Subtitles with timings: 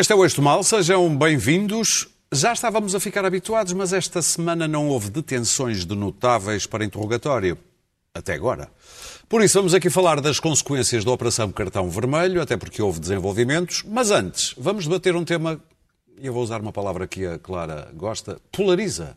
[0.00, 2.08] Este é o Eixo Mal, sejam bem-vindos.
[2.32, 7.58] Já estávamos a ficar habituados, mas esta semana não houve detenções de notáveis para interrogatório.
[8.14, 8.70] Até agora.
[9.28, 13.84] Por isso, vamos aqui falar das consequências da Operação Cartão Vermelho, até porque houve desenvolvimentos.
[13.86, 15.60] Mas antes, vamos debater um tema,
[16.18, 19.14] e eu vou usar uma palavra que a Clara gosta, polariza.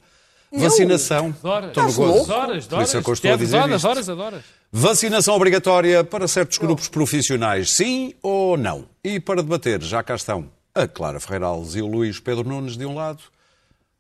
[0.52, 1.30] Vacinação.
[1.30, 2.34] Estou no Adoras, gozo.
[2.34, 3.88] adoras, Por isso é que eu estou a dizer Adoras, isto.
[3.88, 4.44] adoras, adoras.
[4.70, 8.86] Vacinação obrigatória para certos grupos profissionais, sim ou não?
[9.02, 12.76] E para debater, já cá estão a Clara Ferreira Alves e o Luís Pedro Nunes
[12.76, 13.22] de um lado,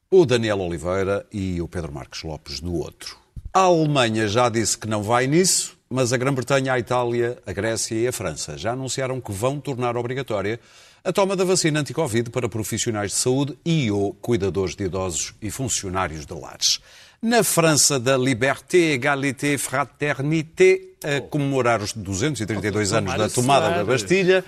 [0.10, 3.16] o Daniel Oliveira e o Pedro Marques Lopes do outro.
[3.54, 7.94] A Alemanha já disse que não vai nisso, mas a Grã-Bretanha, a Itália, a Grécia
[7.96, 10.60] e a França já anunciaram que vão tornar obrigatória
[11.04, 15.52] a toma da vacina anti-Covid para profissionais de saúde e ou cuidadores de idosos e
[15.52, 16.80] funcionários de lares.
[17.22, 24.44] Na França da Liberté, Égalité, Fraternité, a comemorar os 232 anos da tomada da Bastilha,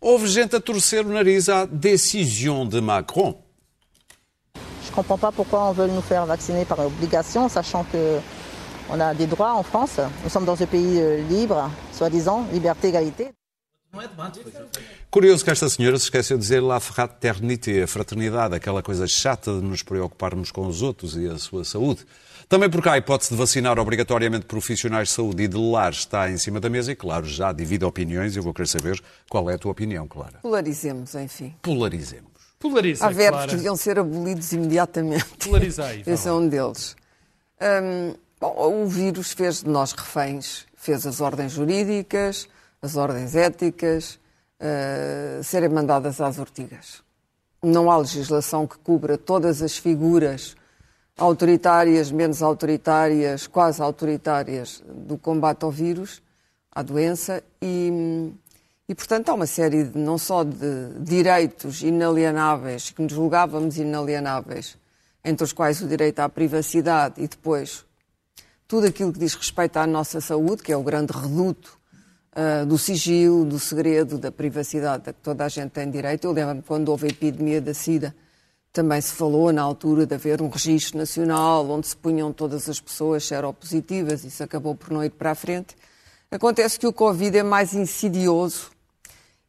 [0.00, 3.36] houve gente a torcer o nariz à décision de Macron.
[4.84, 8.18] Je ne comprends pas pourquoi on veut nous faire vacciner par obligation, sachant que
[8.90, 10.00] on a des droits en France.
[10.24, 13.32] Nous sommes dans un pays euh, libre, soi-disant, liberté, égalité.
[15.10, 19.52] Curioso que esta senhora se esqueceu de dizer la fraternité, a fraternidade, aquela coisa chata
[19.52, 22.06] de nos preocuparmos com os outros e a sua saúde.
[22.50, 26.36] Também porque a hipótese de vacinar obrigatoriamente profissionais de saúde e de lar está em
[26.36, 28.34] cima da mesa e, claro, já divide opiniões.
[28.34, 30.40] Eu vou querer saber qual é a tua opinião, Clara.
[30.42, 31.54] Polarizemos, enfim.
[31.62, 32.28] Polarizemos.
[32.58, 33.50] Polariza, Há verbos Clara.
[33.50, 35.26] que deviam ser abolidos imediatamente.
[35.44, 36.02] Polarizei.
[36.04, 36.96] Esse é um deles.
[37.60, 40.66] Hum, bom, o vírus fez de nós reféns.
[40.74, 42.48] Fez as ordens jurídicas,
[42.82, 44.18] as ordens éticas,
[44.58, 47.00] eh, serem mandadas às ortigas.
[47.62, 50.56] Não há legislação que cubra todas as figuras
[51.20, 56.22] autoritárias, menos autoritárias, quase autoritárias do combate ao vírus,
[56.72, 58.32] à doença, e,
[58.88, 64.78] e portanto há uma série de, não só de direitos inalienáveis, que nos julgávamos inalienáveis,
[65.24, 67.84] entre os quais o direito à privacidade e depois
[68.66, 71.78] tudo aquilo que diz respeito à nossa saúde, que é o grande reduto
[72.32, 76.24] ah, do sigilo, do segredo, da privacidade a que toda a gente tem direito.
[76.24, 78.14] Eu lembro-me quando houve a epidemia da SIDA,
[78.72, 82.78] também se falou na altura de haver um registro nacional onde se punham todas as
[82.80, 85.74] pessoas seropositivas, isso acabou por não ir para a frente.
[86.30, 88.70] Acontece que o Covid é mais insidioso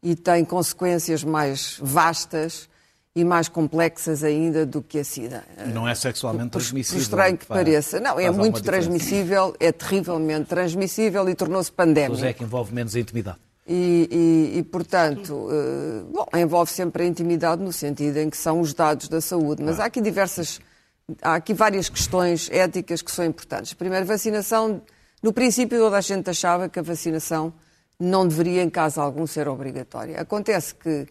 [0.02, 2.68] e tem consequências mais vastas
[3.16, 5.44] e mais complexas ainda do que a SIDA.
[5.74, 7.02] Não é sexualmente Por, por transmissível.
[7.02, 8.00] estranho que Faz- pareça.
[8.00, 12.24] Não, é muito transmissível, é terrivelmente transmissível e tornou-se Pois pandémico.
[12.26, 13.38] é que envolve menos intimidade.
[13.74, 18.60] E, e- e, portanto, eh, bom, envolve sempre a intimidade no sentido em que são
[18.60, 19.64] os dados da saúde.
[19.64, 20.60] Mas há aqui diversas,
[21.22, 23.74] há aqui várias questões éticas que são importantes.
[23.74, 24.82] Primeiro, vacinação.
[25.24, 27.54] No princípio, toda a gente achava que a vacinação
[27.98, 30.20] não deveria, em caso algum, ser obrigatória.
[30.20, 31.08] Acontece que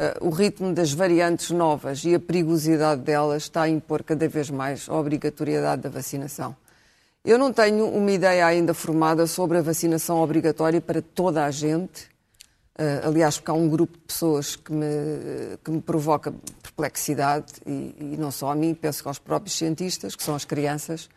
[0.00, 4.50] eh, o ritmo das variantes novas e a perigosidade delas está a impor cada vez
[4.50, 6.56] mais a obrigatoriedade da vacinação.
[7.24, 12.10] Eu não tenho uma ideia ainda formada sobre a vacinação obrigatória para toda a gente.
[12.76, 14.86] Eh, aliás, porque há um grupo de pessoas que me,
[15.62, 20.16] que me provoca perplexidade, e, e não só a mim, penso que aos próprios cientistas,
[20.16, 21.08] que são as crianças.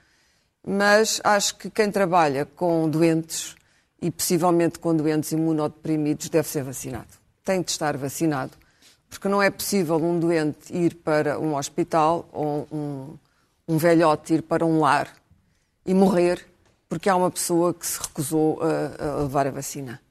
[0.63, 3.55] Mas acho que quem trabalha com doentes,
[3.99, 7.07] e possivelmente com doentes imunodeprimidos, deve ser vacinado.
[7.43, 8.51] Tem de estar vacinado.
[9.09, 13.17] Porque não é possível um doente ir para um hospital ou um,
[13.67, 15.24] um velhote ir para um lar
[15.85, 16.46] e morrer
[16.88, 20.01] porque há uma pessoa que se recusou a, a levar a vacina.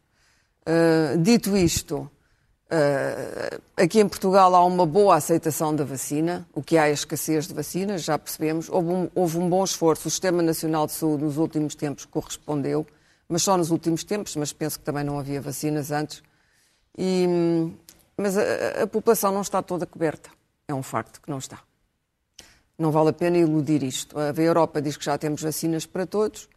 [0.66, 2.10] Uh, dito isto,
[2.70, 7.46] uh, aqui em Portugal há uma boa aceitação da vacina, o que há é escassez
[7.46, 8.68] de vacinas, já percebemos.
[8.68, 12.86] Houve um, houve um bom esforço, o Sistema Nacional de Saúde nos últimos tempos correspondeu,
[13.28, 16.22] mas só nos últimos tempos, mas penso que também não havia vacinas antes.
[16.96, 17.74] E, hum,
[18.16, 20.30] mas a, a população não está toda coberta.
[20.68, 21.60] É um facto que não está.
[22.78, 24.18] Não vale a pena iludir isto.
[24.18, 26.48] A Europa diz que já temos vacinas para todos,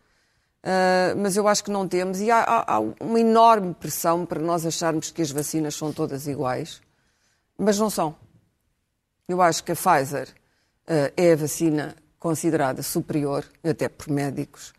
[0.64, 2.20] ah, mas eu acho que não temos.
[2.20, 6.28] E há, há- há uma enorme pressão para nós acharmos que as vacinas são todas
[6.28, 6.82] iguais,
[7.58, 8.16] mas não são.
[9.28, 10.28] Eu acho que a Pfizer
[10.88, 14.74] ah, é a vacina considerada superior, até por médicos.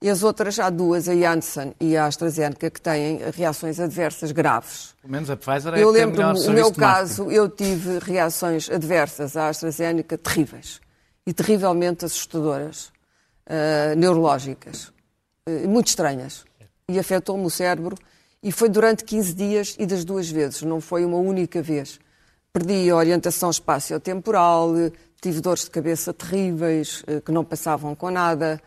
[0.00, 4.94] E as outras, há duas, a Janssen e a AstraZeneca, que têm reações adversas graves.
[5.00, 9.48] Pelo menos a Pfizer é Eu lembro-me, o meu caso, eu tive reações adversas à
[9.48, 10.80] AstraZeneca terríveis
[11.26, 12.92] e terrivelmente assustadoras,
[13.46, 14.92] ah, neurológicas,
[15.46, 16.44] eh, muito estranhas.
[16.88, 17.96] E afetou-me o cérebro
[18.42, 21.98] e foi durante 15 dias e das duas vezes, não foi uma única vez.
[22.52, 24.72] Perdi a orientação espaciotemporal,
[25.20, 28.60] tive dores de cabeça terríveis eh, que não passavam com nada,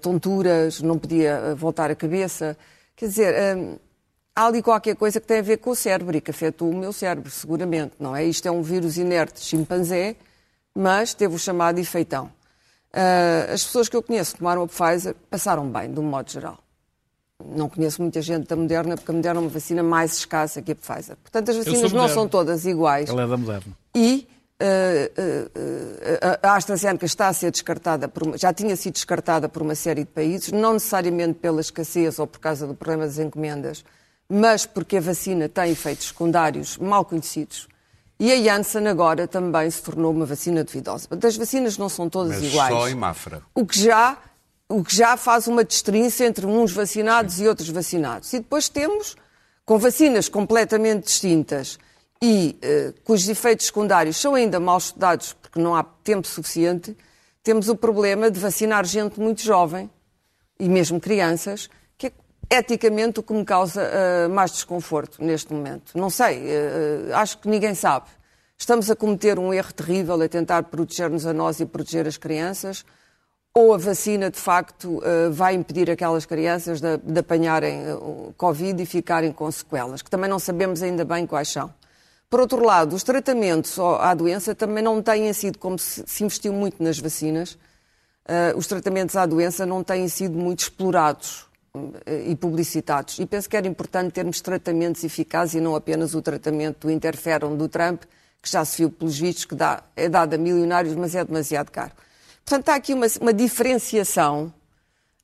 [0.00, 2.56] tonturas, não podia voltar a cabeça.
[2.96, 3.34] Quer dizer,
[4.34, 6.74] há ali qualquer coisa que tem a ver com o cérebro e que afetou o
[6.74, 8.24] meu cérebro, seguramente, não é?
[8.24, 10.16] Isto é um vírus inerte chimpanzé,
[10.76, 12.26] mas teve o chamado efeitão.
[12.92, 16.30] Uh, as pessoas que eu conheço que tomaram a Pfizer passaram bem, de um modo
[16.30, 16.58] geral.
[17.44, 20.72] Não conheço muita gente da Moderna, porque a Moderna é uma vacina mais escassa que
[20.72, 21.16] a Pfizer.
[21.16, 23.08] Portanto, as vacinas não são todas iguais.
[23.08, 23.76] Ela é da Moderna.
[23.94, 24.26] E
[24.62, 29.74] uh, uh, a AstraZeneca está a ser descartada, por, já tinha sido descartada por uma
[29.74, 33.84] série de países, não necessariamente pela escassez ou por causa do problema das encomendas,
[34.28, 37.68] mas porque a vacina tem efeitos secundários mal conhecidos
[38.18, 41.08] e a Janssen agora também se tornou uma vacina duvidosa.
[41.22, 42.74] As vacinas não são todas Mas iguais.
[42.74, 43.42] só em Mafra.
[43.54, 44.16] O que já,
[44.68, 47.44] o que já faz uma destrinça entre uns vacinados Sim.
[47.44, 48.32] e outros vacinados.
[48.32, 49.16] E depois temos,
[49.66, 51.78] com vacinas completamente distintas
[52.22, 56.96] e uh, cujos efeitos secundários são ainda mal estudados porque não há tempo suficiente,
[57.42, 59.90] temos o problema de vacinar gente muito jovem
[60.58, 61.68] e mesmo crianças
[62.50, 65.92] eticamente o que me causa uh, mais desconforto neste momento.
[65.94, 68.06] Não sei, uh, acho que ninguém sabe.
[68.56, 72.84] Estamos a cometer um erro terrível a tentar proteger-nos a nós e proteger as crianças,
[73.52, 77.82] ou a vacina de facto uh, vai impedir aquelas crianças de, de apanharem
[78.36, 81.72] Covid e ficarem com sequelas, que também não sabemos ainda bem quais são.
[82.28, 86.52] Por outro lado, os tratamentos à doença também não têm sido, como se, se investiu
[86.52, 87.56] muito nas vacinas,
[88.56, 91.45] os tratamentos à doença não têm sido muito explorados
[92.06, 93.18] e publicitados.
[93.18, 97.56] E penso que era importante termos tratamentos eficazes e não apenas o tratamento do interferon
[97.56, 98.02] do Trump,
[98.42, 101.70] que já se viu pelos vistos que dá, é dado a milionários, mas é demasiado
[101.70, 101.92] caro.
[102.44, 104.52] Portanto, há aqui uma, uma diferenciação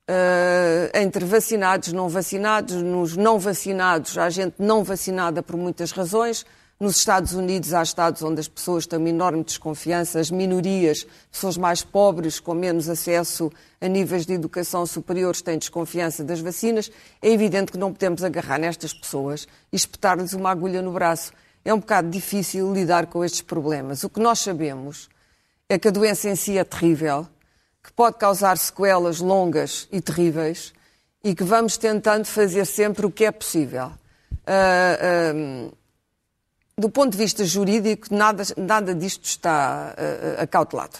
[0.09, 2.81] uh, entre vacinados não vacinados.
[2.81, 6.45] Nos não vacinados, há gente não vacinada por muitas razões.
[6.83, 11.55] Nos Estados Unidos há estados onde as pessoas têm uma enorme desconfiança, as minorias, pessoas
[11.55, 13.49] mais pobres, com menos acesso
[13.79, 16.91] a níveis de educação superiores, têm desconfiança das vacinas.
[17.21, 21.31] É evidente que não podemos agarrar nestas pessoas e espetar-lhes uma agulha no braço.
[21.63, 24.03] É um bocado difícil lidar com estes problemas.
[24.03, 25.07] O que nós sabemos
[25.69, 27.25] é que a doença em si é terrível,
[27.81, 30.73] que pode causar sequelas longas e terríveis
[31.23, 33.89] e que vamos tentando fazer sempre o que é possível.
[34.45, 35.82] Uh, uh,
[36.77, 40.99] do ponto de vista jurídico, nada, nada disto está uh, acautelado.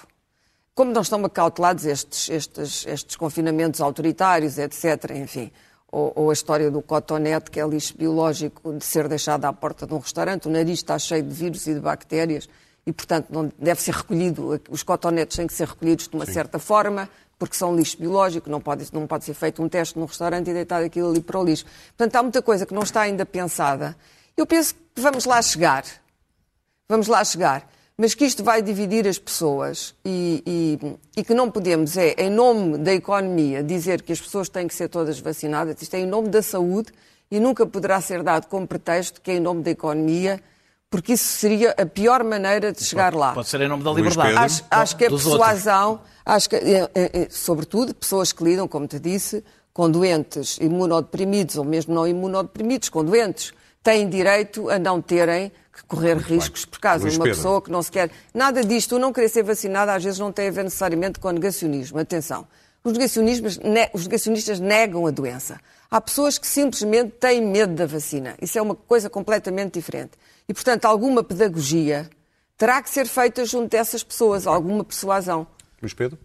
[0.75, 5.51] Como não estão acautelados estes, estes, estes confinamentos autoritários, etc., enfim,
[5.91, 9.85] ou, ou, a história do cotonete, que é lixo biológico, de ser deixado à porta
[9.85, 12.49] de um restaurante, o nariz está cheio de vírus e de bactérias,
[12.85, 16.33] e, portanto, não deve ser recolhido, os cotonetes têm que ser recolhidos de uma Sim.
[16.33, 20.05] certa forma, porque são lixo biológico, não pode, não pode ser feito um teste num
[20.05, 21.65] restaurante e deitar aquilo ali para o lixo.
[21.95, 23.95] Portanto, há muita coisa que não está ainda pensada
[24.35, 25.83] eu penso que vamos lá chegar.
[26.89, 27.69] Vamos lá chegar.
[27.95, 32.29] Mas que isto vai dividir as pessoas e, e, e, que não podemos, é em
[32.29, 35.79] nome da economia, dizer que as pessoas têm que ser todas vacinadas.
[35.79, 36.91] Isto é em nome da saúde
[37.29, 40.41] e nunca poderá ser dado como pretexto que é em nome da economia,
[40.89, 43.33] porque isso seria a pior maneira de chegar pode, lá.
[43.33, 44.37] Pode ser em nome da liberdade.
[44.37, 48.87] Acho, acho que a persuasão, acho que, é, é, é, sobretudo, pessoas que lidam, como
[48.87, 53.53] te disse, com doentes imunodeprimidos ou mesmo não imunodeprimidos, com doentes
[53.83, 56.71] têm direito a não terem que correr Muito riscos bem.
[56.71, 57.37] por causa de uma Pedro.
[57.37, 58.09] pessoa que não se quer.
[58.33, 61.29] Nada disto, o não querer ser vacinado às vezes não tem a ver necessariamente com
[61.31, 61.99] negacionismo.
[61.99, 62.47] Atenção.
[62.83, 63.59] Os, negacionistas,
[63.93, 65.59] os negacionistas negam a doença.
[65.89, 68.35] Há pessoas que simplesmente têm medo da vacina.
[68.41, 70.11] Isso é uma coisa completamente diferente.
[70.47, 72.09] E, portanto, alguma pedagogia
[72.57, 75.47] terá que ser feita junto dessas pessoas, alguma persuasão.
[75.81, 76.17] Luís Pedro?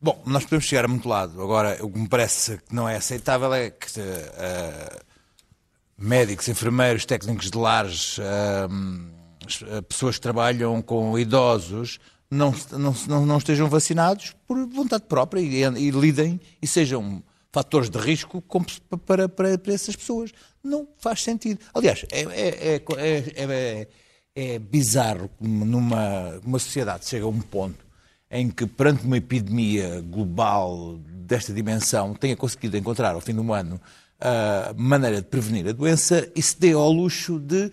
[0.00, 1.40] Bom, nós podemos chegar a muito lado.
[1.40, 5.00] Agora, o que me parece que não é aceitável é que uh,
[5.98, 8.18] médicos, enfermeiros, técnicos de lares,
[9.88, 11.98] pessoas que trabalham com idosos,
[12.30, 12.54] não,
[13.06, 17.22] não, não estejam vacinados por vontade própria e, e lidem e sejam
[17.52, 18.42] fatores de risco
[19.06, 20.32] para, para, para, essas pessoas.
[20.64, 21.60] Não faz sentido.
[21.74, 22.82] Aliás, é, é,
[23.36, 23.88] é,
[24.34, 27.84] é, bizarro numa uma sociedade chega a um ponto
[28.30, 33.78] em que, perante uma epidemia global desta dimensão, tenha conseguido encontrar, ao fim do ano,
[34.22, 37.70] uh, maneira de prevenir a doença e se dê ao luxo de uh,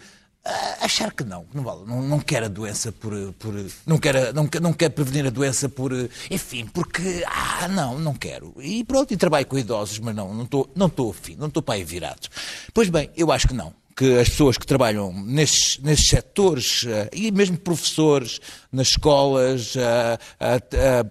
[0.82, 3.14] achar que não, não, vale, não, não quer a doença por.
[3.34, 3.54] por
[3.86, 5.92] não, quer, não, não quer prevenir a doença por.
[6.30, 7.24] Enfim, porque.
[7.28, 8.54] Ah, não, não quero.
[8.60, 11.62] E pronto, e trabalho com idosos, mas não, não estou não estou afim, não estou
[11.62, 12.28] para aí virado.
[12.74, 17.10] Pois bem, eu acho que não que as pessoas que trabalham nesses, nesses setores, uh,
[17.12, 18.40] e mesmo professores
[18.72, 19.74] nas escolas,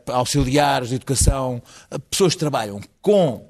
[0.06, 1.62] auxiliares de educação,
[2.10, 3.46] pessoas que trabalham com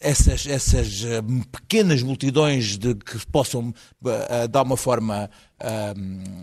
[0.00, 3.72] essas, essas eh, pequenas multidões de, que possam,
[4.04, 5.94] eh, de alguma forma, eh,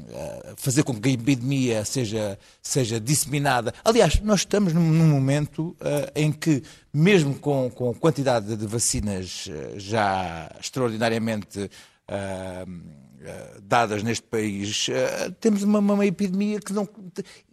[0.10, 3.74] eh, fazer com que a epidemia seja, seja disseminada.
[3.84, 9.48] Aliás, nós estamos num, momento eh, em que, mesmo com, com a quantidade de vacinas
[9.50, 11.70] eh, já extraordinariamente eh,
[12.12, 12.65] eh,
[13.61, 16.87] dadas neste país, eh, temos uma, uma epidemia que não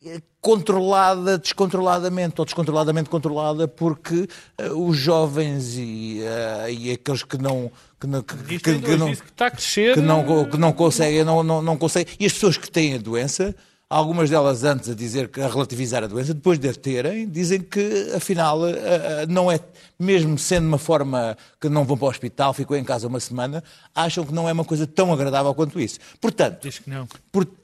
[0.05, 7.37] é controlada descontroladamente ou descontroladamente controlada porque eh, os jovens e, eh, e aqueles que
[7.37, 7.71] não
[8.01, 9.95] que não, que, que- que não, que está a crescer.
[9.95, 12.15] que não, que não conseguem, não, não, não conseguem.
[12.21, 13.55] E as pessoas que têm a doença,
[13.91, 17.61] algumas delas antes a dizer que a relativizar a doença, depois de a terem, dizem
[17.61, 19.59] que afinal eh, eh, não é,
[19.99, 23.65] mesmo sendo uma forma que não vão para o hospital, ficou em casa uma semana,
[23.95, 25.99] acham que não é uma coisa tão agradável quanto isso.
[26.21, 27.09] Portanto, Diz que não.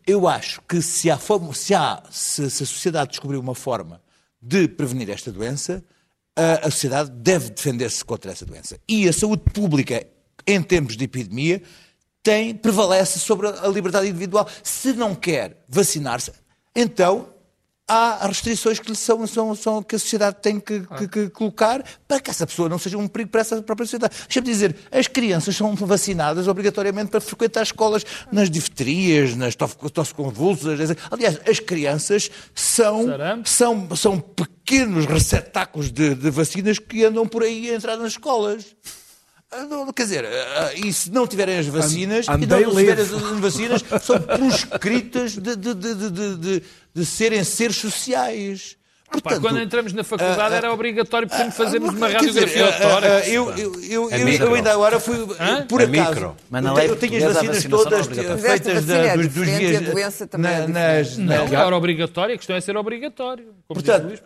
[0.07, 1.19] eu acho que se, há
[1.53, 4.01] se, há- se- se a sociedade descobrir uma forma
[4.41, 5.85] de prevenir esta doença,
[6.37, 8.79] a, a sociedade deve defender-se contra essa doença.
[8.89, 10.07] E a saúde pública,
[10.47, 11.63] em tempos de epidemia,
[12.25, 14.49] tem, prevalece sobre a liberdade individual.
[14.65, 16.33] Se não quer vacinar-se,
[16.75, 17.29] então
[17.87, 22.19] há restrições que, são, são, são, que a sociedade tem que, que- que colocar para
[22.19, 24.15] que essa pessoa não seja um perigo para essa própria sociedade.
[24.27, 28.03] Deixa-me dizer, as crianças são vacinadas obrigatoriamente para frequentar escolas
[28.33, 30.97] nas difterias, nas tosse-convulsas.
[31.11, 33.07] Aliás, as crianças são,
[33.45, 38.65] são, são pequenos receptáculos de, de vacinas que andam por aí a entrar nas escolas.
[39.57, 43.03] Ah, não, Quer dizer, ah, e se não tiverem as vacinas, And- e não tiverem
[43.03, 43.09] as
[43.41, 46.63] vacinas, são proscritas de, de, de, de, de, de-
[46.95, 48.77] de serem seres sociais.
[49.07, 53.27] Pá, Portanto, quando entramos na faculdade era obrigatório portanto, fazermos uma dizer, radiografia ah, tórax.
[53.27, 55.65] ah, eu, eu, eu, É eu, ainda agora fui, Hã?
[55.69, 56.37] por É acaso, micro.
[56.51, 59.17] Mas lei tenho- eu tenho as a vacinas não é todas esta feitas da- é
[59.17, 62.39] dos, dos e a dias doença também é na- nas, Não, nas- era obrigatório, a
[62.39, 63.55] questão é ser obrigatório.
[63.69, 64.21] Portanto,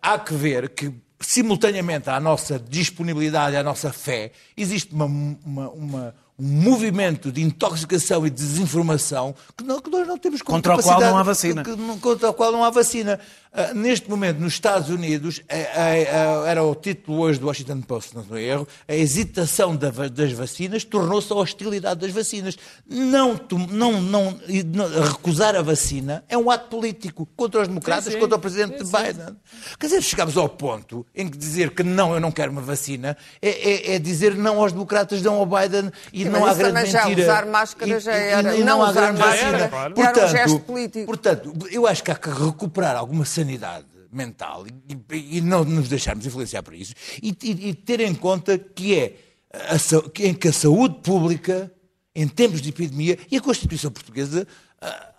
[0.00, 0.90] há que ver que,
[1.20, 8.26] simultaneamente à nossa disponibilidade, à nossa fé, existe uma- uma- uma- um movimento de intoxicação
[8.26, 11.62] e desinformação que, não- que nós não temos Contra o qual não há vacina.
[11.62, 13.18] que- que- contra o qual não há vacina.
[13.52, 17.80] Ah, neste momento, nos Estados Unidos, eh, eh, eh, era o título hoje do Washington
[17.80, 22.56] Post, não estou erro, a hesitação da das vacinas tornou-se a hostilidade das vacinas.
[22.88, 28.04] Não, não, não, e não- recusar a vacina é um ato político contra os democratas,
[28.04, 28.18] Sim, sim.
[28.20, 28.92] contra o presidente Sim, sim.
[28.96, 29.36] Biden.
[29.80, 33.16] Quer dizer, chegamos ao ponto em que dizer que não, eu não quero uma vacina,
[33.42, 36.74] é, é- é dizer não aos democratas, não ao Biden e não mas há grande
[36.74, 37.22] também já mentira.
[37.22, 39.68] usar máscara já era- e não há usar grande máscara vacina.
[39.68, 39.94] claro.
[40.00, 41.06] era um gesto político.
[41.06, 46.26] Portanto, eu acho que há que recuperar alguma sanidade mental e, e não nos deixarmos
[46.26, 49.14] influenciar por isso e, e- e ter em conta que é
[49.52, 51.70] a, que a saúde pública,
[52.14, 54.46] em tempos de epidemia, e a Constituição Portuguesa
[54.80, 55.09] ah,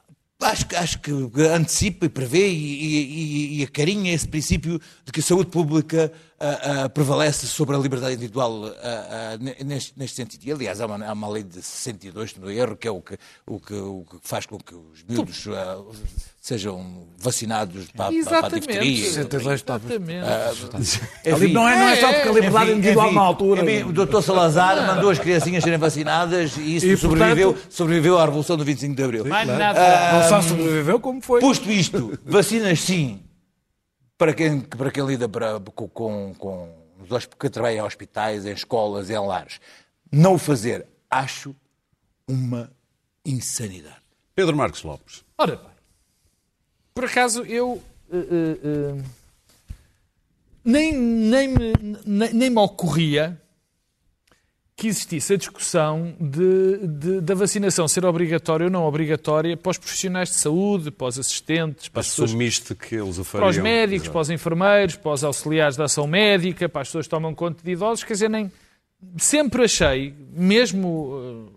[0.41, 1.11] acho, que- acho que
[1.53, 6.83] antecipa e prevê e, e- e- acarinha esse princípio de que a saúde pública ah,
[6.85, 10.43] ah, prevalece sobre a liberdade individual ah, ne- neste, neste sentido.
[10.47, 13.17] E, aliás, há uma, há uma lei de 62, no erro, que é o que,
[13.45, 15.45] o que, o que faz com que os miúdos
[16.41, 19.05] sejam vacinados para, para, a difteria.
[19.05, 19.83] 62 estava.
[19.93, 20.99] Exatamente.
[21.31, 23.61] Ali não é, não é só porque a liberdade Enfim, individual enfim, na altura.
[23.63, 28.17] enfim, o doutor Salazar mandou as criancinhas serem vacinadas e isso E, sobreviveu, portanto- sobreviveu
[28.17, 29.25] à Revolução do 25 de Abril.
[29.25, 30.19] Mais nada.
[30.19, 31.39] Não só sobreviveu, como foi.
[31.41, 33.21] Posto isto, vacinas sim,
[34.17, 36.69] para quem, para quem lida para- com, com, com
[37.07, 39.59] os que trabalha em hospitais, em escolas, em lares.
[40.11, 41.55] Não o fazer, acho
[42.27, 42.71] uma
[43.23, 44.01] insanidade.
[44.33, 45.23] Pedro Marcos Lopes.
[45.37, 45.69] Ora
[46.93, 47.81] por acaso eu
[48.11, 49.01] eh, eh,
[50.63, 51.73] nem, nem, me,
[52.05, 53.39] nem, nem me ocorria
[54.75, 59.77] que existisse a discussão de, de- da vacinação ser obrigatória ou não obrigatória para os
[59.77, 62.31] profissionais de saúde, para os assistentes, para as pessoas
[62.79, 63.47] que eles o fariam.
[63.47, 64.11] para os médicos, Exato.
[64.11, 67.63] para os enfermeiros, para os auxiliares da ação médica, para as pessoas que tomam conta
[67.63, 68.51] de idosos, quer dizer, nem
[69.17, 71.51] sempre achei, mesmo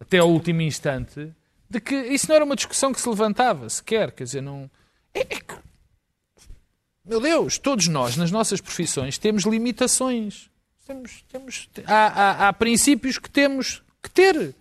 [0.00, 1.32] até ao último instante,
[1.74, 4.70] de que isso não era uma discussão que se levantava sequer, quer dizer, não.
[5.12, 5.54] É, é que,
[7.04, 10.48] meu Deus, todos nós, nas nossas profissões, temos limitações.
[10.86, 14.54] Temos, temos, há, há- há princípios que temos que ter,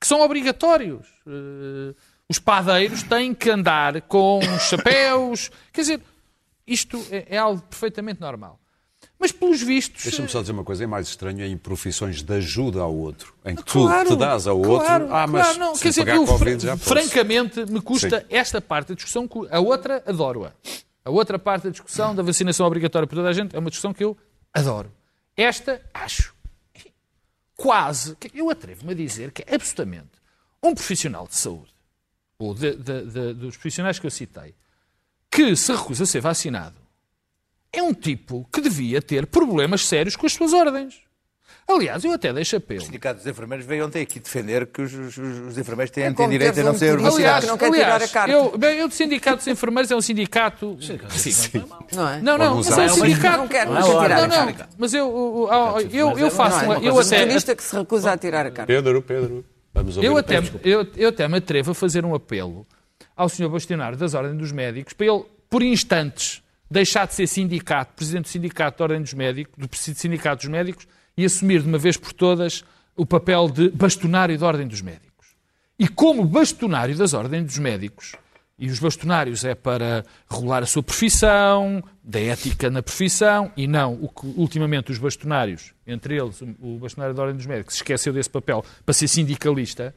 [0.00, 1.06] que são obrigatórios.
[1.26, 1.94] Eh,
[2.28, 5.50] os padeiros têm que andar com chapéus.
[5.72, 6.00] Quer dizer,
[6.66, 8.60] isto é, é algo perfeitamente normal.
[9.20, 10.04] Mas, pelos vistos.
[10.04, 13.56] Deixa-me só dizer uma coisa, é mais estranho em profissões de ajuda ao outro, em
[13.56, 15.72] que Claro, tu te dás ao outro, claro, ah, mas claro, não.
[15.76, 19.26] Quer dizer, eu, Covid já francamente, me custa esta parte da discussão.
[19.26, 20.52] cu- A outra, adoro-a.
[21.04, 23.92] A outra parte da discussão da vacinação obrigatória para toda a gente é uma discussão
[23.92, 24.16] que eu
[24.54, 24.92] adoro.
[25.36, 26.32] Esta, acho,
[27.56, 30.10] quase, eu atrevo-me a dizer que é absolutamente
[30.62, 31.72] um profissional de saúde,
[32.38, 34.54] ou de- de- de- dos profissionais que eu citei,
[35.30, 36.76] que se recusa a ser vacinado,
[37.72, 40.94] é um tipo que devia ter problemas sérios com as suas ordens.
[41.70, 42.80] Aliás, eu até deixo apelo.
[42.80, 46.12] O Sindicato dos Enfermeiros veio ontem aqui defender que os, os- os enfermeiros têm, É
[46.14, 47.44] têm direito a não ser vacinados.
[47.44, 48.32] que não quer tirar a carta.
[48.32, 50.78] eu, bem, eu, o Sindicato dos Enfermeiros é um sindicato.
[51.10, 51.62] Sim.
[51.92, 52.20] Não é?
[52.22, 53.36] Não, não, mas é um sindicato.
[53.36, 56.64] Não quer, não é tirar Não, a não, mas eu, eu, eu, eu, eu faço.
[56.64, 58.66] Não, é eu um até, acionista que se recusa a tirar a carta.
[58.72, 59.44] Pedro, Pedro.
[59.74, 62.66] Vamos ouvir eu, até, eu, eu até me atrevo a fazer um apelo
[63.14, 63.50] ao Sr.
[63.50, 68.28] Bastionário das Ordens dos Médicos para ele, por instantes, deixar de ser sindicato, presidente do
[68.28, 72.12] Sindicato da Ordem dos Médicos, do Sindicato dos Médicos, e assumir de uma vez por
[72.12, 72.64] todas
[72.96, 75.08] o papel de bastonário da Ordem dos Médicos.
[75.78, 78.14] E como bastonário das Ordens dos Médicos,
[78.58, 83.94] e os bastonários é para regular a sua profissão, da ética na profissão, e não
[83.94, 88.28] o que ultimamente os bastonários, entre eles o bastonário da Ordem dos Médicos, esqueceu desse
[88.28, 89.94] papel para ser sindicalista,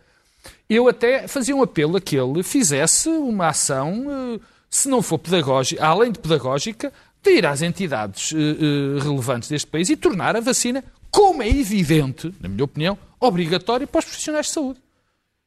[0.70, 4.40] eu até fazia um apelo a que ele fizesse uma ação, eh,
[4.72, 9.68] se não for pedagógica, além de pedagógica, de ir às entidades eh, eh, relevantes deste
[9.68, 14.48] país e tornar a vacina, como é evidente, na minha opinião, obrigatória para os profissionais
[14.48, 14.80] de saúde.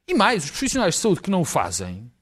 [0.07, 2.13] E mais, os profissionais de saúde que não o fazem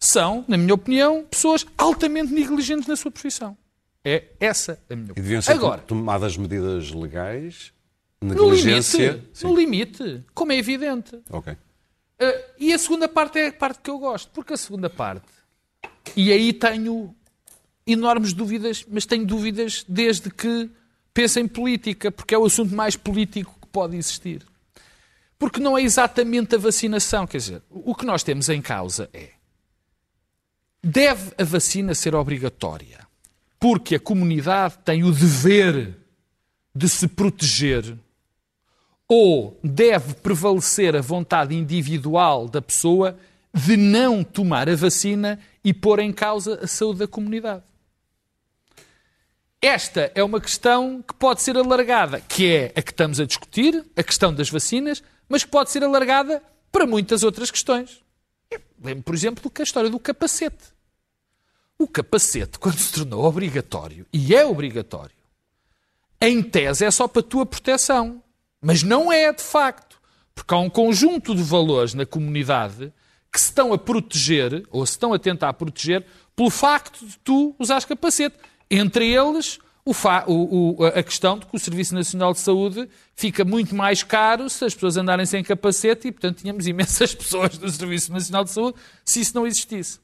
[0.00, 3.56] são, na minha opinião, pessoas altamente negligentes na sua profissão.
[4.04, 5.42] É essa a minha E deviam opinião.
[5.42, 7.72] ser Agora, tomadas medidas legais,
[8.20, 9.12] no negligência.
[9.12, 9.46] limite, Sim.
[9.46, 11.18] no limite, como é evidente.
[11.30, 11.52] Ok.
[11.52, 12.26] Uh,
[12.58, 15.26] e a segunda parte é a parte que eu gosto, porque a segunda parte,
[16.16, 17.14] e aí tenho
[17.86, 20.70] enormes dúvidas, mas tenho dúvidas desde que
[21.12, 24.46] penso em política, porque é o assunto mais político que pode existir.
[25.38, 29.38] Porque não é exatamente a vacinação, quer dizer, o que nós temos em causa é
[30.82, 33.06] deve a vacina ser obrigatória?
[33.58, 35.96] Porque a comunidade tem o dever
[36.74, 37.96] de se proteger
[39.08, 43.18] ou deve prevalecer a vontade individual da pessoa
[43.58, 47.62] de não tomar a vacina e pôr em causa a saúde da comunidade.
[49.60, 53.84] Esta é uma questão que pode ser alargada, que é a que estamos a discutir,
[53.96, 58.00] a questão das vacinas, mas que pode ser alargada para muitas outras questões.
[58.82, 60.64] Lembro, por exemplo, que a história do capacete.
[61.76, 65.14] O capacete, quando se tornou obrigatório, e é obrigatório,
[66.20, 68.22] em tese é só para a tua proteção.
[68.60, 70.00] Mas não é de facto.
[70.34, 72.92] Porque há um conjunto de valores na comunidade
[73.32, 77.54] que se estão a proteger, ou se estão a tentar proteger, pelo facto de tu
[77.58, 78.36] usares capacete.
[78.70, 82.88] Entre eles, o fa- o- o- a questão de que o Serviço Nacional de Saúde
[83.16, 87.56] fica muito mais caro se as pessoas andarem sem capacete e, portanto, tínhamos imensas pessoas
[87.58, 89.98] do Serviço Nacional de Saúde se isso não existisse.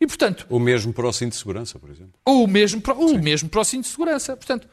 [0.00, 2.12] E, portanto, O mesmo para o cinto de segurança, por exemplo.
[2.24, 4.34] ou o mesmo, para- o mesmo para o cinto de segurança.
[4.36, 4.66] Portanto,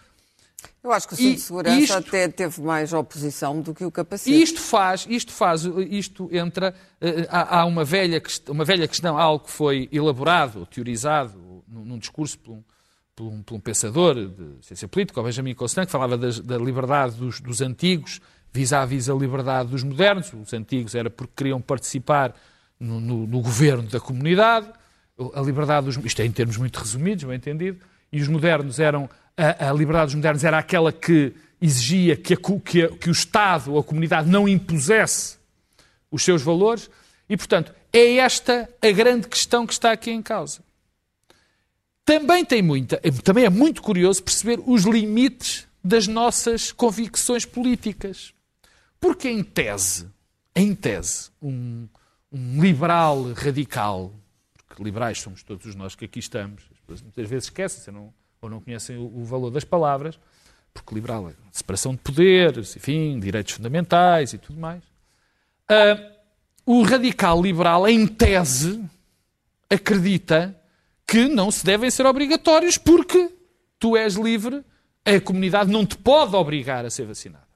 [0.88, 3.92] Eu acho que o cinto de segurança isto- até teve mais oposição do que o
[3.92, 4.36] capacete.
[4.36, 9.18] E isto faz, isto faz, isto entra, eh, há, há uma, velha, uma velha questão,
[9.18, 12.64] algo que foi elaborado, teorizado, num, discurso por um,
[13.16, 16.58] por um- por um pensador de ciência política, o Benjamin Constant, que falava das- da
[16.58, 18.22] liberdade dos, dos antigos
[18.54, 20.32] vis-à-vis a liberdade dos modernos.
[20.34, 22.34] Os antigos era porque queriam participar
[22.80, 24.72] no, no- no governo da comunidade,
[25.34, 25.98] a liberdade dos...
[26.06, 27.80] Isto é em termos muito resumidos, bem entendido.
[28.12, 29.10] E os modernos eram...
[29.38, 33.12] A, a liberdade dos modernos era aquela que exigia que, a que a- que o
[33.12, 35.38] Estado ou a comunidade não impusesse
[36.12, 36.90] os seus valores.
[37.30, 40.62] E, portanto, é esta a grande questão que está aqui em causa.
[42.06, 48.34] Também tem muita, também é muito curioso perceber os limites das nossas convicções políticas.
[49.00, 50.08] Porque em tese,
[50.56, 51.88] em tese, um,
[52.32, 54.14] um liberal radical,
[54.66, 58.50] porque liberais somos todos nós que aqui estamos, as pessoas muitas vezes esquecem não, ou
[58.50, 60.20] não conhecem o, o valor das palavras,
[60.74, 64.84] porque liberal é separação de poderes, enfim, direitos fundamentais e tudo mais.
[65.68, 66.12] Ah,
[66.66, 68.84] o radical liberal, em tese,
[69.70, 70.56] acredita
[71.06, 73.34] que não se devem ser obrigatórios porque
[73.80, 74.64] tu és livre,
[75.06, 77.48] a comunidade não te pode obrigar a ser vacinada.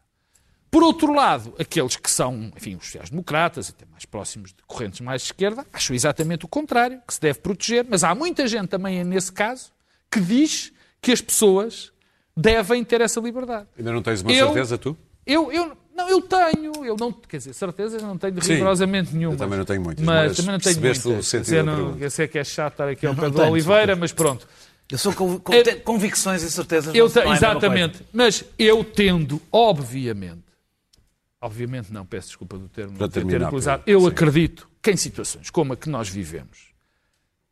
[0.70, 5.22] Por outro lado, aqueles que são, enfim, os sociais-democratas, até mais próximos de correntes mais
[5.22, 9.04] de esquerda, acham exatamente o contrário, que se deve proteger, mas há muita gente também
[9.04, 9.74] nesse caso
[10.12, 10.72] que diz
[11.02, 11.92] que as pessoas
[12.36, 13.68] devem ter essa liberdade.
[13.78, 14.98] Ainda não tens uma Eu- certeza, tu?
[15.26, 18.54] Eu, eu, não, eu tenho, eu não, quer dizer, certezas não tenho Sim.
[18.54, 19.36] rigorosamente nenhuma.
[19.36, 21.06] Eu também não tenho muitas, Mas, mas também não tenho muitas.
[21.06, 21.98] o sentido da não-.
[22.00, 24.12] Eu sei que é chato estar aqui ao Eu pé não do tenho, Oliveira, mas
[24.12, 24.48] pronto.
[24.90, 26.94] Eu sou com, com Eu- te- convicções e certezas.
[26.96, 28.04] Eu não, exatamente.
[28.12, 30.44] Mas eu tendo, obviamente,
[31.40, 34.08] obviamente não, peço desculpa do termo Para não ter terminar, utilizado, eu Sim.
[34.08, 36.71] acredito que em situações como a que nós vivemos,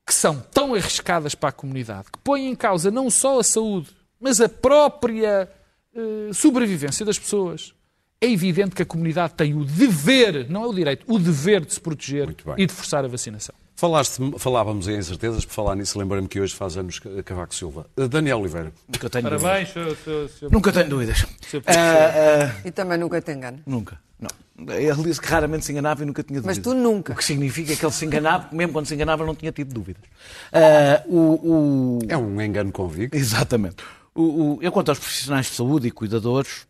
[0.10, 3.90] que são tão arriscadas para a comunidade, que põem em causa não só a saúde,
[4.20, 5.48] mas a própria
[5.96, 7.76] eh, sobrevivência das pessoas,
[8.20, 11.76] é evidente que a comunidade tem o dever, não é o direito, o dever de
[11.76, 13.54] se proteger e de forçar a vacinação.
[13.76, 17.86] Falaste, falávamos em incertezas, por falar nisso, lembrei-me que hoje faz anos Cavaco Silva.
[17.96, 18.74] Uh, Daniel Oliveira.
[18.88, 19.74] Nunca tenho Parabéns, dúvidas.
[19.74, 21.22] senhor, senhor, senhor- Nunca tenho dúvidas.
[21.22, 21.64] professor.
[21.68, 23.60] ah, E também nunca te engano.
[23.66, 23.98] Nunca.
[24.20, 24.28] Não.
[24.68, 26.74] Ele disse que raramente se enganava e nunca tinha Mas dúvidas.
[26.74, 27.14] tu nunca.
[27.14, 30.04] O que significa que ele se enganava, mesmo quando se enganava, não tinha tido dúvidas.
[30.52, 33.16] Ah, o, o- É um engano convicto.
[33.16, 33.78] Exatamente.
[34.14, 34.22] O,
[34.56, 36.68] o- eu, quanto aos profissionais de saúde e cuidadores,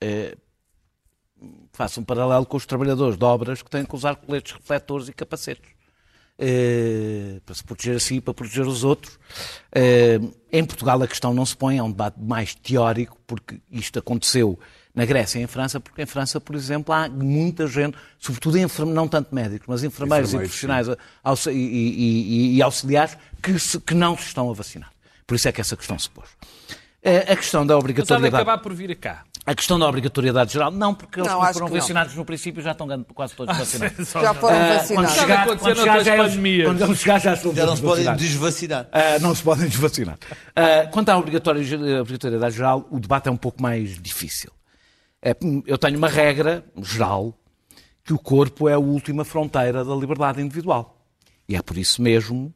[0.00, 0.36] eh,
[1.72, 5.12] faço um paralelo com os trabalhadores de obras que têm que usar coletes refletores e
[5.12, 5.75] capacetes.
[6.38, 9.18] Eh, para se proteger a si e para proteger os outros.
[9.74, 10.20] Eh,
[10.52, 14.58] em Portugal a questão não se põe, é um debate mais teórico, porque isto aconteceu
[14.94, 18.92] na Grécia e em França, porque em França, por exemplo, há muita gente, sobretudo enferme,
[18.92, 21.94] não tanto médicos, mas enfermeiros, e Enfermeiros, profissionais e, e-
[22.52, 24.90] e- e auxiliares que, se- que não se estão a vacinar.
[25.26, 26.28] Por isso é que essa questão se pôs.
[27.02, 28.34] Eh, A questão da Apesar de obrigatoriedade.
[28.36, 29.24] acabar por vir cá.
[29.46, 31.80] A questão da obrigatoriedade geral, não, porque eles Não, que foram que não.
[31.80, 34.10] vacinados no princípio já estão quase todos vacinados.
[34.10, 34.88] Já foram Ah, vacinados.
[35.14, 36.66] quando chegar, quando chegar já eles- pandemias.
[36.66, 38.88] quando eles chegar já estão Já não se podem desvacinar.
[38.90, 40.18] Ah, não se podem desvacinar.
[40.56, 44.50] Ah, quanto à obrigatoriedade geral, o debate é um pouco mais difícil.
[45.22, 45.34] É,
[45.66, 47.32] eu tenho uma regra geral
[48.04, 51.04] que o corpo é a última fronteira da liberdade individual.
[51.48, 52.52] E é por isso mesmo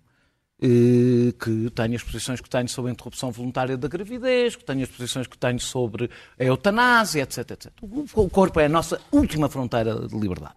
[0.61, 4.89] que tenho as posições que tenho sobre a interrupção voluntária da gravidez, que tenho as
[4.91, 7.73] posições que tenho sobre a eutanásia, etc, etc.
[8.15, 10.55] O corpo é a nossa última fronteira de liberdade.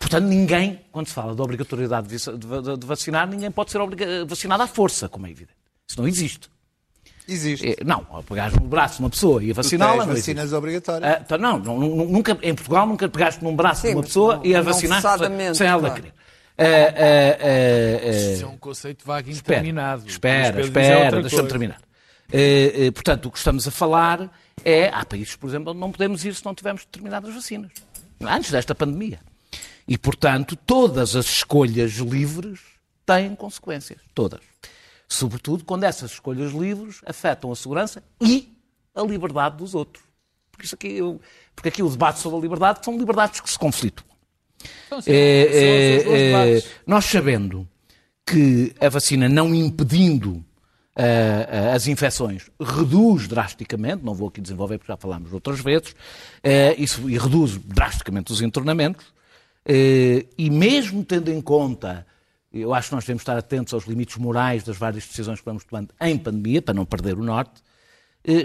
[0.00, 3.70] Portanto, ninguém, quando se fala da obrigatoriedade de vac- de va- de vacinar, ninguém pode
[3.70, 3.78] ser
[4.26, 5.54] vacinado à força, como é evidente.
[5.88, 6.50] Isso não existe.
[7.28, 7.76] Existe.
[7.80, 10.32] É, Não, pegares no braço de uma pessoa e a vaciná-la, não existe.
[10.34, 11.12] vacinas obrigatórias.
[11.14, 14.02] Ah, então, não, não, nu- nunca, em Portugal nunca pegaste num braço Sim, de uma
[14.02, 15.94] pessoa não- e a vacinar forçadamente, sem ela claro.
[15.94, 16.14] querer.
[16.58, 17.38] Ah, ah,
[18.04, 19.32] ah, Isso é um conceito vago e
[20.08, 21.80] Espera, espera, é deixa-me terminar.
[22.92, 24.28] Portanto, o que estamos a falar
[24.64, 24.88] é.
[24.88, 27.70] Há países, por exemplo, onde não podemos ir se não tivermos determinadas vacinas.
[28.20, 29.20] Antes desta pandemia.
[29.86, 32.60] E, portanto, todas as escolhas livres
[33.06, 34.00] têm consequências.
[34.12, 34.40] Todas.
[35.08, 38.52] Sobretudo quando essas escolhas livres afetam a segurança e
[38.94, 40.04] a liberdade dos outros.
[40.50, 40.98] Porque, isso aqui,
[41.54, 44.07] porque aqui o debate sobre a liberdade são liberdades que se conflituam.
[44.86, 47.66] Então, sim, É, são é, é, nós sabendo
[48.26, 50.44] que a vacina não impedindo
[51.00, 55.94] ah, ah, as infecções reduz drasticamente, não vou aqui desenvolver porque já falámos outras vezes,
[56.42, 59.06] ah, isso, e reduz drasticamente os internamentos,
[59.64, 62.04] eh, e mesmo tendo em conta,
[62.52, 65.62] eu acho que nós devemos estar atentos aos limites morais das várias decisões que vamos
[65.62, 67.62] tomando em pandemia, para não perder o norte,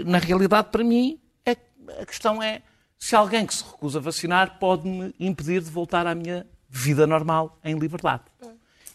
[0.06, 1.56] na realidade, para mim, é,
[2.00, 2.62] a questão é
[3.06, 7.58] se alguém que se recusa a vacinar pode-me impedir de voltar à minha vida normal
[7.62, 8.22] em liberdade.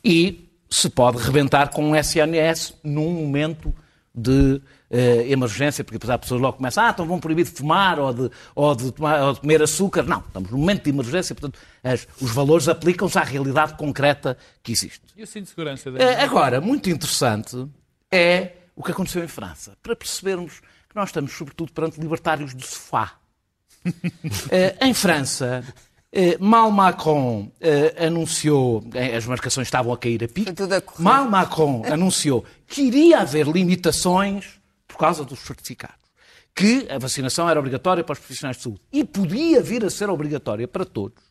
[0.04, 3.72] E se pode rebentar com um SNS num momento
[4.16, 8.00] de eh, emergência, porque depois há pessoas logo começam, ah, então vão proibir de fumar
[8.00, 10.02] ou de, ou de, tomar- ou de comer açúcar.
[10.02, 14.72] Não, estamos num momento de emergência, portanto, as- os valores aplicam-se à realidade concreta que
[14.72, 15.02] existe.
[15.16, 15.88] E o cinto de segurança?
[15.90, 16.20] Eh, Daniel?
[16.22, 17.68] Agora, muito interessante
[18.12, 22.66] é o que aconteceu em França, para percebermos que nós estamos, sobretudo, perante libertários do
[22.66, 23.19] sofá.
[24.52, 25.64] Eh, em França,
[26.12, 28.84] eh, mal Macron eh, anunciou,
[29.16, 30.54] as marcações estavam a cair a pique,
[30.98, 35.98] mal Macron anunciou que iria haver limitações por causa dos certificados.
[36.56, 40.10] Que a vacinação era obrigatória para os profissionais de saúde e podia vir a ser
[40.10, 41.24] obrigatória para todos.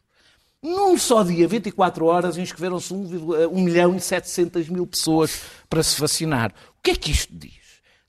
[0.62, 6.00] Num só dia, 24 horas, inscreveram-se 1, 1 milhão e 700 mil pessoas para se
[6.00, 6.52] vacinar.
[6.78, 7.52] O que é que isto diz?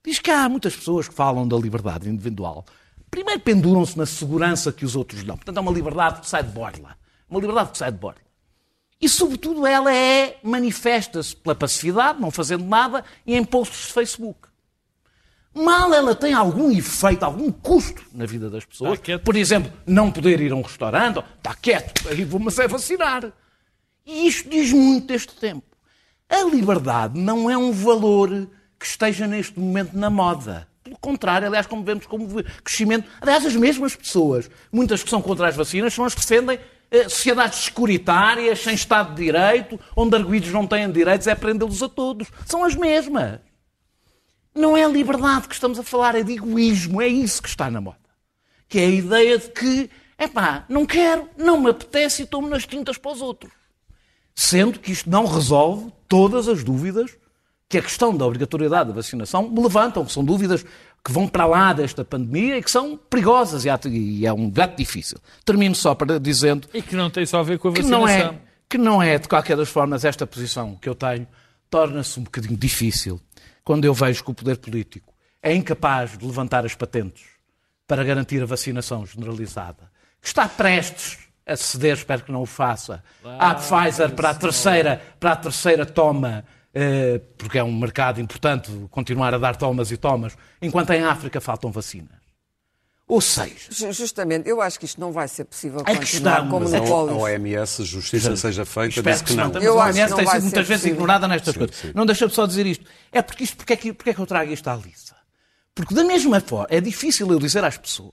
[0.04, 2.64] Diz que há muitas pessoas que falam da liberdade individual.
[3.10, 5.36] Primeiro penduram-se na segurança que os outros dão.
[5.36, 6.96] Portanto, é uma liberdade que sai de borla.
[7.28, 8.20] Uma liberdade que sai de borla.
[9.00, 14.50] E, sobretudo, ela é, manifesta-se pela passividade, não fazendo nada, e em posts de Facebook.
[15.52, 19.00] Mal ela tem algum efeito, algum custo na vida das pessoas.
[19.00, 19.24] Quieto.
[19.24, 23.32] Por exemplo, não poder ir a um restaurante, está quieto, aí vou-me é vacinar.
[24.06, 25.66] E isto diz muito deste tempo.
[26.28, 30.68] A liberdade não é um valor que esteja neste momento na moda.
[30.82, 33.08] Pelo contrário, aliás, como vemos como crescimento.
[33.20, 36.58] Aliás, as mesmas pessoas, muitas que são contra as vacinas, são as que defendem
[36.90, 41.88] eh, sociedades securitárias, sem Estado de Direito, onde arguídos não têm direitos, é prendê-los a
[41.88, 42.28] todos.
[42.46, 43.40] São as mesmas.
[44.54, 47.80] Não é liberdade que estamos a falar, é de egoísmo, é isso que está na
[47.80, 47.98] moda.
[48.68, 52.66] Que é a ideia de que, epá, não quero, não me apetece e tomo nas
[52.66, 53.52] tintas para os outros.
[54.34, 57.19] Sendo que isto não resolve todas as dúvidas
[57.70, 60.64] que a questão da obrigatoriedade da vacinação me levantam, que são dúvidas
[61.04, 65.18] que vão para lá desta pandemia e que são perigosas e é um debate difícil.
[65.44, 68.00] Termino só para dizendo E que não tem só a ver com a que vacinação.
[68.00, 71.28] não é, que não é, de qualquer das formas, esta posição que eu tenho
[71.70, 73.20] torna-se um bocadinho difícil
[73.62, 77.24] quando eu vejo que o poder político é incapaz de levantar as patentes
[77.86, 83.02] para garantir a vacinação generalizada, que está prestes a ceder, espero que não o faça,
[83.38, 86.44] à Pfizer para a terceira, para a terceira toma,
[87.36, 91.70] porque é um mercado importante continuar a dar tomas e tomas, enquanto em África faltam
[91.72, 92.20] vacinas.
[93.08, 96.48] Ou seja, Ju- Justamente, eu acho que isto não vai ser possível É continuar questão,
[96.48, 96.80] com mas A.
[96.80, 99.50] OMS, justiça seja feita, Espero disse que não.
[99.52, 100.94] mas Eu a acho que OMS não tem sido muitas vezes possível.
[100.94, 101.76] ignorada nestas Sim, coisas.
[101.76, 101.92] sim.
[101.92, 102.84] Não deixa-me só dizer isto.
[103.10, 105.16] É porque isto, porque é, que, porque é que eu trago isto à lista?
[105.74, 108.12] Porque da mesma forma, é difícil eu dizer às pessoas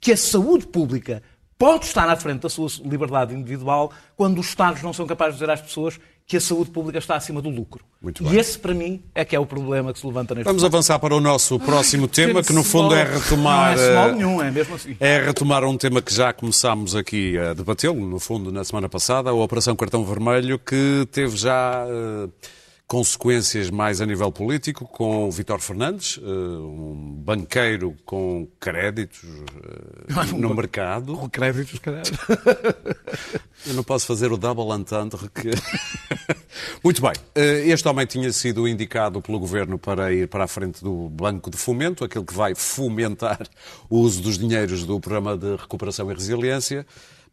[0.00, 1.22] que a saúde pública
[1.58, 5.40] pode estar à frente da sua liberdade individual quando os Estados não são capazes de
[5.40, 7.82] dizer às pessoas que a saúde pública está acima do lucro.
[8.02, 8.38] Muito e bem.
[8.38, 10.74] esse, para mim, é que é o problema que se levanta neste Vamos momento.
[10.74, 13.74] avançar para o nosso próximo tema, que no fundo é retomar.
[13.74, 14.94] Não é small eh, nenhum, é mesmo assim.
[15.00, 19.30] É retomar um tema que já começámos aqui a debatê-lo, no fundo, na semana passada,
[19.30, 22.28] a Operação Cartão Vermelho, que teve já eh,
[22.88, 30.32] consequências mais a nível político, com o Vítor Fernandes, eh, um banqueiro com créditos eh,
[30.34, 31.14] no mercado.
[31.14, 32.04] Com créditos, caralho.
[33.66, 35.50] Eu não posso fazer o double entendre que...
[36.82, 37.12] Muito bem.
[37.34, 41.50] Eh, Este homem tinha sido indicado pelo Governo para ir para a frente do Banco
[41.50, 43.46] de Fomento, aquele que vai fomentar
[43.90, 46.86] o uso dos dinheiros do Programa de Recuperação e Resiliência,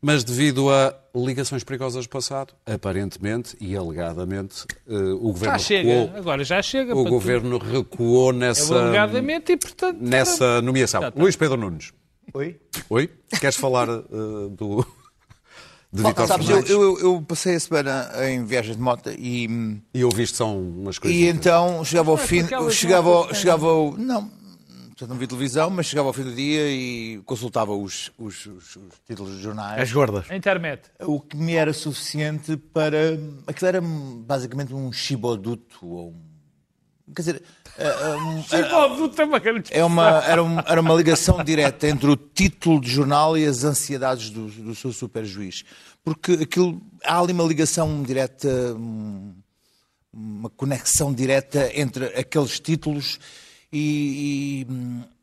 [0.05, 5.89] mas devido a ligações perigosas do passado, aparentemente e alegadamente, eh, o Governo Já chega,
[5.89, 6.95] recuou, agora já chega.
[6.95, 9.97] o Governo recuou nessa, É alegadamente e, portanto...
[9.99, 11.01] nessa nomeação.
[11.01, 11.19] Já está.
[11.19, 11.91] Luís Pedro Nunes.
[12.35, 12.55] Oi?
[12.87, 13.09] Oi?
[13.39, 14.03] Queres falar eh,
[14.51, 14.85] do...
[15.91, 16.71] De Vítor Sabes, eu, Fernandes?
[16.71, 21.17] eu, eu passei a semana em viagem de moto e, E ouviste só umas coisas.
[21.17, 24.29] e então chegava ao é fim, chegava, que chegava ao, não,
[24.95, 28.75] portanto, não vi televisão, mas chegava ao fim do dia e consultava os, os, os-
[28.75, 29.81] os títulos dos jornais.
[29.81, 30.29] As gordas.
[30.31, 30.83] A internet.
[31.01, 33.19] O que me era suficiente para.
[33.47, 35.85] Aquilo era basicamente um chiboduto.
[35.85, 37.43] Ou um, quer dizer,
[37.77, 42.09] é, um- Chiboduto é uma grande é uma, era, um- era uma ligação direta entre
[42.09, 45.63] o título de jornal e as ansiedades do, do seu superjuiz.
[46.03, 49.33] Porque aquilo, há ali uma ligação direta, um-
[50.13, 53.19] uma conexão direta entre aqueles títulos
[53.77, 54.65] e,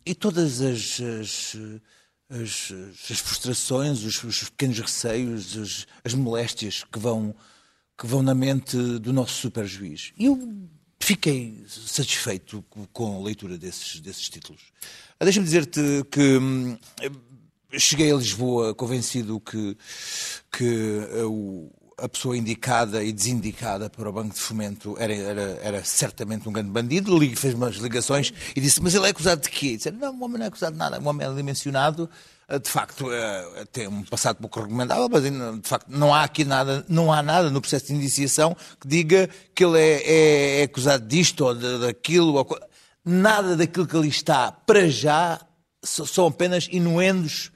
[0.06, 1.56] e- e todas as, as,
[2.28, 2.72] as-
[3.10, 7.34] as frustrações, os, os pequenos receios, as, as moléstias que vão,
[7.98, 10.12] que vão na mente do nosso superjuiz.
[10.18, 10.58] E eu
[11.00, 14.60] fiquei satisfeito co- com a leitura desses, desses títulos.
[15.18, 16.76] Ah, Deixa-me dizer-te que hum,
[17.78, 19.76] cheguei a Lisboa convencido que,
[20.50, 25.42] que ah, o- a pessoa indicada e desindicada para o Banco de Fomento era, era,
[25.62, 27.16] era certamente um grande bandido.
[27.18, 29.76] Li- Fez umas ligações e disse: Mas ele é acusado de quê?
[29.76, 30.98] Disse, não, o homem não é acusado de nada.
[31.00, 32.08] O homem é ali mencionado.
[32.48, 36.44] ah, De facto, ah, tem um passado pouco recomendável, mas de facto não há aqui
[36.44, 40.62] nada, não há nada no processo de indiciação que diga que ele é, é- é
[40.64, 42.34] acusado disto ou de- daquilo.
[42.34, 42.58] ou
[43.04, 45.40] nada daquilo que ali está, para já,
[45.84, 47.51] são apenas inuendos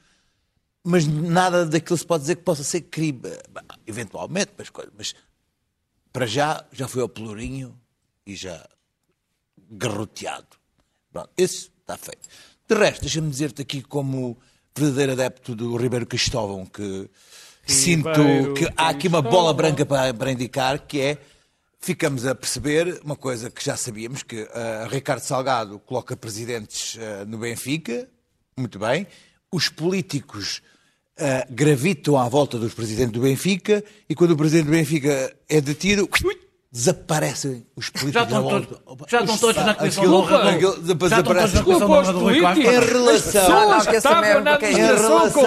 [0.87, 3.19] mas nada daquilo se pode dizer que possa ser crime.
[3.85, 5.13] Eventualmente, mas, mas
[6.13, 7.77] para já, já foi ao pelourinho
[8.25, 8.65] e já
[9.69, 10.47] garroteado.
[11.11, 12.29] Pronto, esse está feito.
[12.69, 14.37] De resto, deixa-me dizer-te aqui como
[14.73, 17.09] verdadeiro adepto do Ribeiro Cristóvão que
[17.65, 21.17] sinto Ribeiro que há aqui uma bola branca para, para indicar que é
[21.81, 27.25] ficamos a perceber uma coisa que já sabíamos que ah, Ricardo Salgado coloca presidentes ah,
[27.25, 28.07] no Benfica
[28.55, 29.07] muito bem
[29.51, 30.61] os políticos
[31.19, 35.59] ah, gravitam à volta dos presidentes do Benfica e quando o presidente do Benfica é
[35.61, 36.07] detido
[36.71, 38.67] desaparecem os políticos Já estão volta.
[38.75, 40.51] todos- já estão todos na Comissão de Honra.
[40.83, 41.55] depois Já estão todos desaparece.
[41.55, 42.59] na Comissão de Honra do Rui Costa.
[42.61, 43.41] Em relação,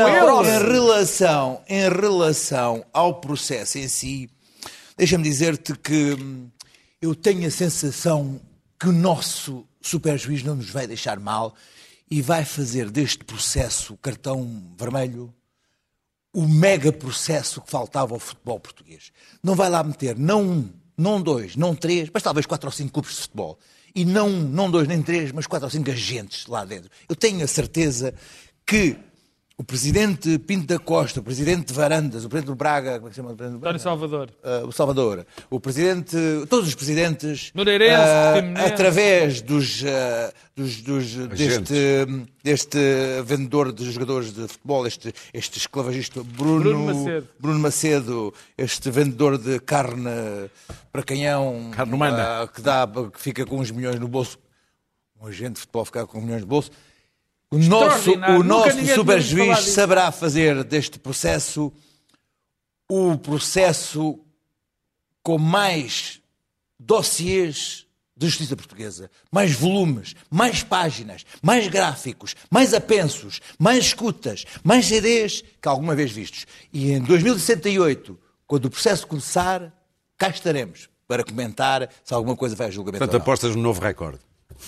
[0.07, 0.19] é
[0.57, 4.31] em relação, em relação ao processo em si,
[4.97, 6.49] deixa-me dizer-te que hum,
[7.01, 8.41] eu tenho a sensação
[8.79, 11.55] que o nosso superjuiz não nos vai deixar mal
[12.11, 15.33] e vai fazer deste processo cartão vermelho
[16.33, 19.13] o mega processo que faltava ao futebol português.
[19.43, 22.93] Não vai lá meter não um, não dois, não três, mas talvez quatro ou cinco
[22.93, 23.59] clubes de futebol.
[23.95, 26.91] E não não dois, nem três, mas quatro ou cinco agentes lá dentro.
[27.09, 28.15] Eu tenho a certeza
[28.65, 28.97] que
[29.61, 33.11] o presidente Pinto da Costa, o presidente de Varandas, o presidente do Braga, como é
[33.11, 33.33] que se chama?
[33.33, 33.77] o presidente do Braga?
[33.77, 34.31] António Salvador.
[34.43, 36.17] uh, o Salvador, o presidente,
[36.49, 39.87] todos os presidentes, Moreirense, uh, através dos, uh,
[40.57, 41.75] dos, dos- deste,
[42.43, 42.79] deste
[43.27, 47.29] vendedor de jogadores de futebol, este, este esclavagista Bruno, Bruno Macedo.
[47.39, 50.49] Bruno Macedo, este vendedor de carne
[50.91, 52.45] para canhão, Carne humana.
[52.45, 54.39] uh, que, dá, que fica com uns milhões no bolso,
[55.21, 56.71] um agente de futebol ficar com milhões no bolso.
[57.51, 61.73] O nosso, o nosso superjuiz saberá fazer deste processo
[62.89, 64.19] o processo
[65.23, 66.21] com mais
[66.79, 67.87] dossiês
[68.17, 75.43] da justiça portuguesa, mais volumes, mais páginas, mais gráficos, mais apensos, mais escutas, mais CDs
[75.61, 76.47] que alguma vez vistos.
[76.73, 79.73] E em 2068, quando o processo começar,
[80.19, 83.25] cá estaremos para comentar se alguma coisa vai a julgamento Portanto, ou não.
[83.25, 84.19] apostas no novo recorde.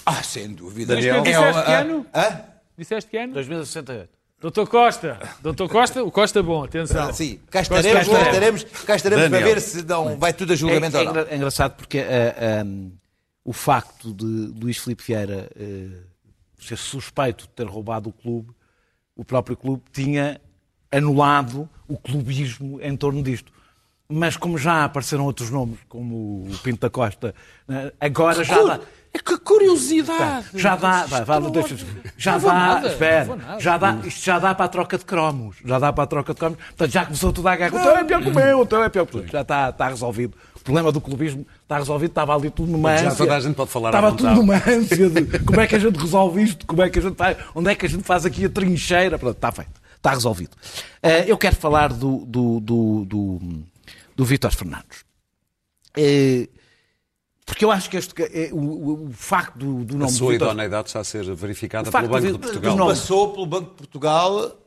[0.06, 0.94] Ah, sem dúvida.
[0.94, 1.22] Daniel?
[1.26, 2.06] É, ano?
[2.14, 2.51] hã?
[2.76, 3.34] Disseste que ano?
[3.34, 4.08] 2068.
[4.40, 5.18] Doutor Costa.
[5.40, 7.08] Doutor Costa, o Costa bom, atenção.
[7.08, 8.62] Ah, sim, cá estaremos, cá estaremos.
[8.62, 11.12] estaremos, cá estaremos para ver se não vai tudo a É, julgamento é ou não.
[11.12, 12.90] engra- é engraçado porque ah, ah,
[13.44, 15.90] o facto de Luís Filipe Vieira eh,
[16.60, 18.50] ser suspeito de ter roubado o clube,
[19.16, 20.40] o próprio clube tinha
[20.90, 23.52] anulado o clubismo em torno disto.
[24.08, 27.34] Mas como já apareceram outros nomes, como o Pinto da Costa,
[27.68, 28.80] eh, agora já dá.
[29.14, 30.46] É que curiosidade.
[30.54, 31.76] Já dá, vai, vai, deixa,
[32.16, 33.60] já dá, nada, espera, nada.
[33.60, 36.32] já dá, isto já dá para a troca de cromos, já dá para a troca
[36.32, 38.60] de cromos, portanto já começou tudo a guerra, o teu é pior que o meu,
[38.60, 40.34] o teu é pior que o teu, já está, está resolvido.
[40.56, 43.18] O problema do clubismo está resolvido, estava ali tudo numa Já ânsia.
[43.18, 45.98] toda a gente pode falar Estava tudo numa ânsia de como é que a gente
[45.98, 48.44] resolve isto, como é que a gente faz, onde é que a gente faz aqui
[48.44, 50.56] a trincheira, pronto, está feito, está resolvido.
[51.02, 53.40] Eh, eu quero falar do, do, do, do,
[54.14, 55.04] do Vítor Fernandes.
[55.96, 56.48] Eh,
[57.44, 60.16] porque eu acho que este, eh, o, o- o facto do, do A nome do
[60.18, 62.76] sua Vítor idoneidade está a ser verificada O pelo Banco de- de Portugal.
[62.88, 64.58] Passou pelo Banco de Portugal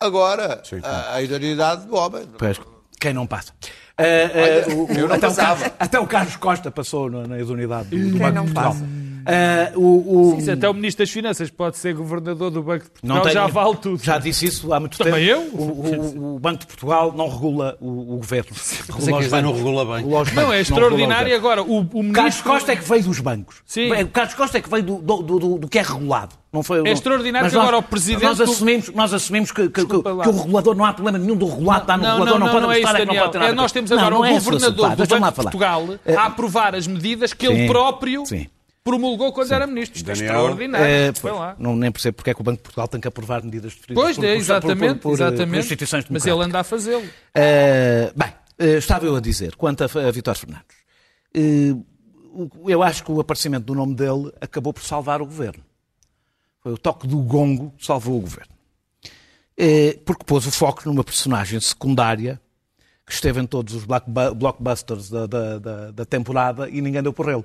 [0.00, 0.80] agora Sim.
[0.82, 2.26] a, a idoneidade do homem.
[2.38, 2.60] Pois,
[3.00, 3.52] quem não passa?
[3.96, 5.60] Ah, ah, o- o- eu não até, o passava.
[5.60, 8.72] Carlos, até o Carlos Costa passou na, na idoneidade do, do Banco de Portugal.
[8.72, 8.84] passa?
[9.26, 12.90] Ah, o, o- Sim, até o Ministro das Finanças pode ser governador do Banco de
[12.90, 14.02] Portugal, não tem- já vale tudo.
[14.02, 15.28] Já disse isso há muito Também tempo.
[15.30, 15.60] eu?
[15.60, 18.50] O, o- o Banco de Portugal não regula o, o governo.
[18.52, 19.56] Regula é que os não bancos.
[19.58, 20.04] regula bem.
[20.04, 21.36] Não, bancos, é o extraordinário governo.
[21.36, 21.62] agora.
[21.62, 22.50] O, o O Carlos ministro...
[22.52, 23.56] Costa é que veio dos bancos.
[23.66, 23.90] Sim.
[23.92, 26.34] O Carlos Costa é que veio do, do, do- do- que é regulado.
[26.52, 29.84] Não foi, É extraordinário Mas que agora o presidente Nós assumimos, nós assumimos que, que-
[29.84, 32.46] que- que o regulador não há problema nenhum do regulado, está no Não, regulador, não,
[32.46, 33.98] não, não, pode não é é que não pode ter nada É, nós temos Não,
[33.98, 35.34] agora não o é assunto, governador do Banco de.
[35.34, 35.84] Portugal
[36.16, 38.46] a aprovar as medidas que ele próprio Sim.
[38.84, 39.96] Promulgou quando era ministro.
[39.96, 40.86] Isto é Daniel, extraordinário.
[40.86, 41.56] É, Foi pois, lá.
[41.58, 44.04] não, nem percebo porque é que o Banco de Portugal tem que aprovar medidas definidas
[44.04, 45.58] Pois, por, é, exatamente, por, por, por, por exatamente.
[45.64, 47.08] instituições Mas ele anda a fazê-lo.
[47.34, 50.66] Eh, bem, eh, estava eu a dizer, quanto a, a Vitor Fernandes,
[51.34, 51.74] eh,
[52.34, 55.64] o- eu acho que o aparecimento do nome dele acabou por salvar o governo.
[56.60, 58.52] Foi o toque do gongo que salvou o governo.
[59.56, 62.38] Eh, porque pôs o foco numa personagem secundária
[63.06, 67.28] que esteve em todos os blockbusters da, da- da- da temporada e ninguém deu por
[67.30, 67.44] ele.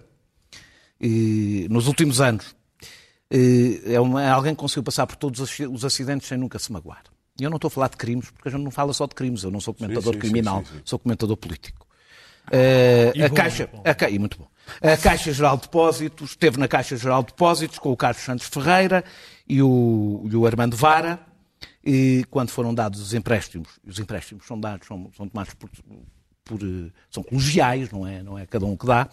[1.01, 2.55] E, nos últimos anos,
[3.31, 7.03] é, uma- é alguém que conseguiu passar por todos os acidentes sem nunca se magoar.
[7.39, 9.15] E eu não estou a falar de crimes, porque a gente não fala só de
[9.15, 9.43] crimes.
[9.43, 10.81] Eu não sou comentador sim, sim, criminal, sim, sim.
[10.83, 11.88] sou comentador político.
[12.51, 14.47] Eh, a Caixa, a Ca- e muito bom.
[14.81, 18.47] A Caixa Geral de Depósitos, esteve na Caixa Geral de Depósitos com o Carlos Santos
[18.47, 19.03] Ferreira
[19.47, 21.19] e o, e o Armando Vara,
[21.85, 25.69] e quando foram dados os empréstimos, e os empréstimos são dados, são, são tomados por,
[26.43, 29.07] por, eh, são colegiais, não é, não é cada um que dá,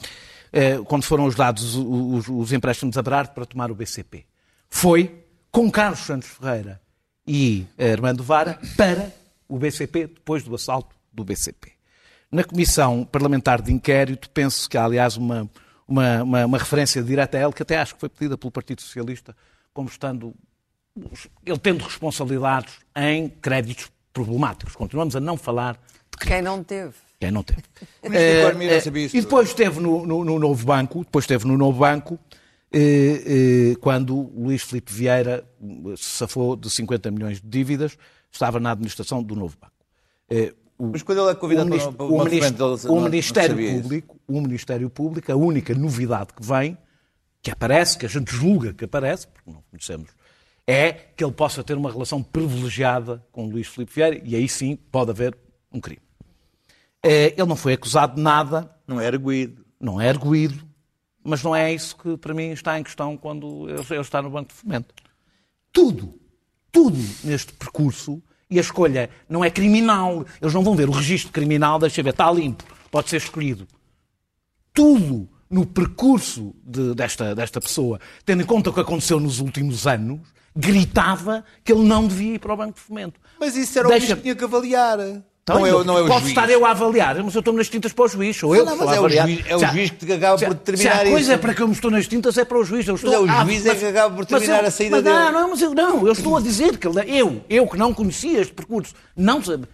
[0.87, 4.25] quando foram os dados os, os- os empréstimos a Berardo para tomar o BCP.
[4.69, 6.81] Foi com Carlos Santos Ferreira
[7.27, 9.13] e eh, Armando Vara para
[9.49, 11.73] o BCP, depois do assalto do BCP.
[12.31, 15.49] Na Comissão Parlamentar de Inquérito, penso que há, aliás, uma,
[15.87, 18.83] uma, uma, uma referência direta a ele, que até acho que foi pedida pelo Partido
[18.83, 19.35] Socialista,
[19.73, 20.35] como estando
[21.45, 24.75] ele tendo responsabilidades em créditos problemáticos.
[24.75, 25.75] Continuamos a não falar
[26.11, 26.95] de Quem não teve?
[27.27, 27.63] Quem não teve.
[28.03, 28.43] Eh,
[29.05, 32.19] isso E depois esteve no, no- no novo banco, depois esteve no novo banco,
[32.73, 33.23] eh,
[33.73, 37.97] eh, quando Luís Filipe Vieira eh, se safou de 50 milhões de dívidas,
[38.31, 39.73] estava na administração do novo banco.
[40.79, 43.83] O- Mas quando ele é convidado o para- o ministro- o Ministério isso.
[43.83, 46.77] Público, o Ministério Público, a única novidade que vem,
[47.43, 50.11] que aparece, que a gente julga que aparece, porque não conhecemos,
[50.67, 54.77] é que ele possa ter uma relação privilegiada com Luís Filipe Vieira e aí sim
[54.77, 55.35] pode haver
[55.73, 56.03] um crime.
[57.03, 59.65] Eh, Ele não foi acusado de nada, Não é arguído.
[59.81, 60.65] não é arguído,
[61.23, 64.49] mas não é isso que para mim está em questão quando ele está no Banco
[64.49, 64.95] de Fomento.
[65.73, 66.15] Tudo,
[66.73, 71.33] tudo neste percurso, e a escolha não é criminal, eles não vão ver o registro
[71.33, 73.67] criminal, deixa ver, está limpo, pode ser escolhido.
[74.73, 79.87] Tudo no percurso de- desta, desta pessoa, tendo em conta o que aconteceu nos últimos
[79.87, 80.21] anos,
[80.55, 83.21] gritava que ele não devia ir para o Banco de Fomento.
[83.39, 84.99] Mas isso era o Deixa- que tinha que avaliar.
[85.49, 86.31] Então, não, é, o- não é o Posso juiz.
[86.31, 88.77] estar eu a avaliar, mas eu estou nas tintas para o juiz, sou eu Não,
[88.77, 91.11] mas a é o juiz- é o juiz que acaba há- por determinar Se há
[91.13, 91.41] coisa isso.
[91.41, 92.89] para que eu me estou nas tintas é para o juiz.
[92.89, 94.97] Eu estou é o a- juiz é que acaba por mas determinar eu- a saída
[94.97, 95.15] mas dele.
[95.17, 96.93] Não, não, mas eu não, eu estou a dizer que eu,
[97.49, 99.69] eu que não conhecia este percurso, não sabe.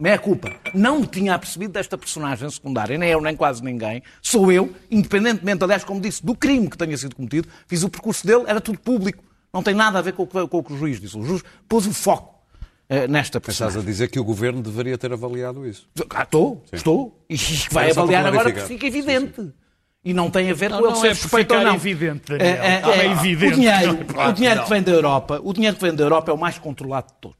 [0.00, 0.50] Meia culpa.
[0.72, 4.02] Não me tinha apercebido desta personagem secundária, nem eu, nem quase ninguém.
[4.22, 8.26] Sou eu, independentemente, aliás, como disse, do crime que tenha sido cometido, fiz o percurso
[8.26, 9.22] dele, era tudo público.
[9.52, 11.18] Não tem nada a ver com o que, com o, que o juiz disse.
[11.18, 12.37] O juiz pôs o foco
[12.88, 15.88] eh, nesta Estás a dizer que o governo deveria ter avaliado isso.
[16.10, 17.24] Ah, estou, estou.
[17.28, 17.36] E
[17.70, 18.66] vai Era avaliar agora que clarificar.
[18.68, 19.52] fica evidente.
[20.04, 21.76] E não tem a ver Não, com ele não ser é suspeito ou ficar não.
[21.76, 22.46] evidente, Daniel.
[22.46, 23.52] É, é, é é, evidente.
[23.52, 26.30] O dinheiro, Não, o dinheiro que vem da Europa, o dinheiro que vem da Europa
[26.30, 27.36] é o mais controlado de todos.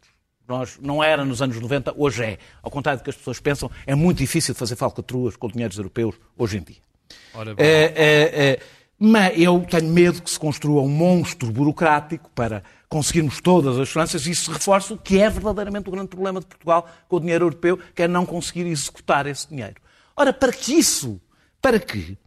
[0.47, 2.39] Nós, não era nos anos 90, hoje é.
[2.63, 6.15] Ao contrário do que as pessoas pensam, é muito difícil fazer falcatruas com dinheiros europeus
[6.37, 6.77] hoje em dia.
[7.35, 7.65] Ora bem.
[7.67, 8.61] É, é, é,
[8.99, 14.27] mas eu tenho medo que se construa um monstro burocrático para conseguirmos todas as finanças
[14.27, 17.45] e isso reforça o que é verdadeiramente o grande problema de Portugal com o dinheiro
[17.45, 19.77] europeu, que é não conseguir executar esse dinheiro.
[20.17, 21.21] Ora, para que isso,
[21.63, 22.19] para que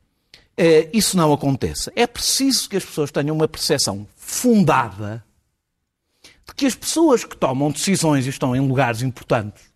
[0.55, 5.25] eh, isso não aconteça, é preciso que as pessoas tenham uma percepção fundada
[6.47, 9.71] de que as pessoas que tomam decisões e estão em lugares importantes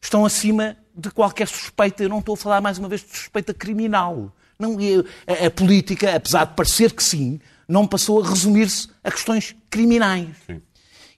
[0.00, 2.02] estão acima de qualquer suspeita.
[2.02, 4.32] Eu não estou a falar mais uma vez de suspeita criminal.
[4.58, 4.76] Não,
[5.26, 10.34] a, a política, apesar de parecer que sim, não passou a resumir-se a questões criminais.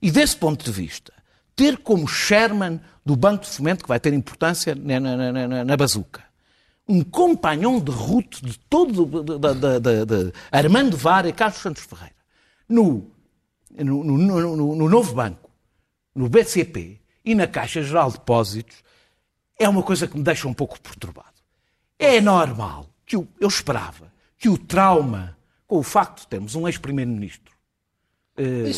[0.03, 1.12] E desse ponto de vista,
[1.57, 5.76] ter como chairman do Banco de Fomento, que vai ter importância na, na, na, na,
[5.76, 6.22] bazuca,
[6.86, 11.84] um companhão de ruta de todo, da, da, da, da Armando Vara e Carlos Santos
[11.84, 12.14] Ferreira,
[12.68, 13.11] no,
[13.78, 15.51] no, no, no- no novo banco,
[16.14, 18.76] no BCP e na Caixa Geral de Depósitos,
[19.59, 21.28] é uma coisa que me deixa um pouco perturbado.
[21.99, 25.36] É normal que o- eu esperava que o trauma
[25.66, 27.52] com o facto de termos um ex-primeiro-ministro
[28.36, 28.68] eh,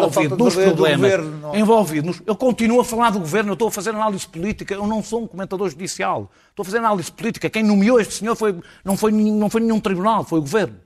[0.00, 2.20] envolvido nos problemas, governo, não- envolvido nos...
[2.26, 5.22] Eu continuo a falar do governo, eu estou a fazer análise política, eu não sou
[5.22, 7.48] um comentador judicial, estou a fazer análise política.
[7.48, 10.80] Quem nomeou este senhor foi, não, foi, nenhum- não foi nenhum tribunal, foi o governo.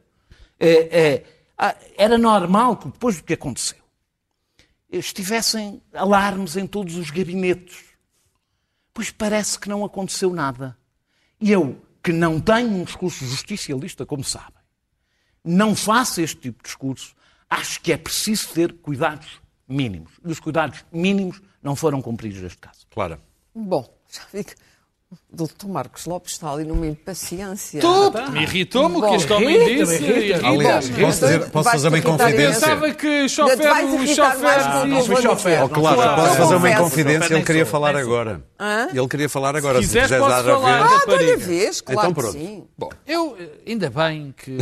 [0.58, 0.70] É,
[1.00, 1.24] é,
[1.56, 3.78] ah, era normal que depois do que aconteceu
[4.92, 7.84] estivessem alarmes em todos os gabinetes.
[8.92, 10.76] Pois parece que não aconteceu nada.
[11.40, 14.60] E eu, que não tenho um discurso justicialista, como sabem,
[15.44, 17.14] não faço este tipo de discurso,
[17.48, 20.12] acho que é preciso ter cuidados mínimos.
[20.24, 22.86] E os cuidados mínimos não foram cumpridos neste caso.
[22.90, 23.20] Clara.
[23.54, 24.56] Bom, já vi que o
[25.32, 27.82] doutor Marcos Lopes está ali numa impaciência.
[28.30, 30.32] Me irritou-me o que este homem disse.
[30.34, 32.40] Aliás, posso, dizer, posso fazer uma inconfidência?
[32.40, 32.60] imenso.
[32.60, 34.86] Pensava que chofer, o chofer...
[34.86, 35.64] o eu chofer.
[35.64, 37.34] Oh, claro, posso fazer uma inconfidência?
[37.34, 38.44] Ele queria falar agora.
[38.92, 39.80] Ele queria falar agora.
[39.80, 40.86] Se quiseres, quiseres posso dar a falar.
[40.86, 42.64] Ah, olha vez, claro Então que sim.
[42.78, 43.36] Bom, eu
[43.66, 44.58] ainda bem que,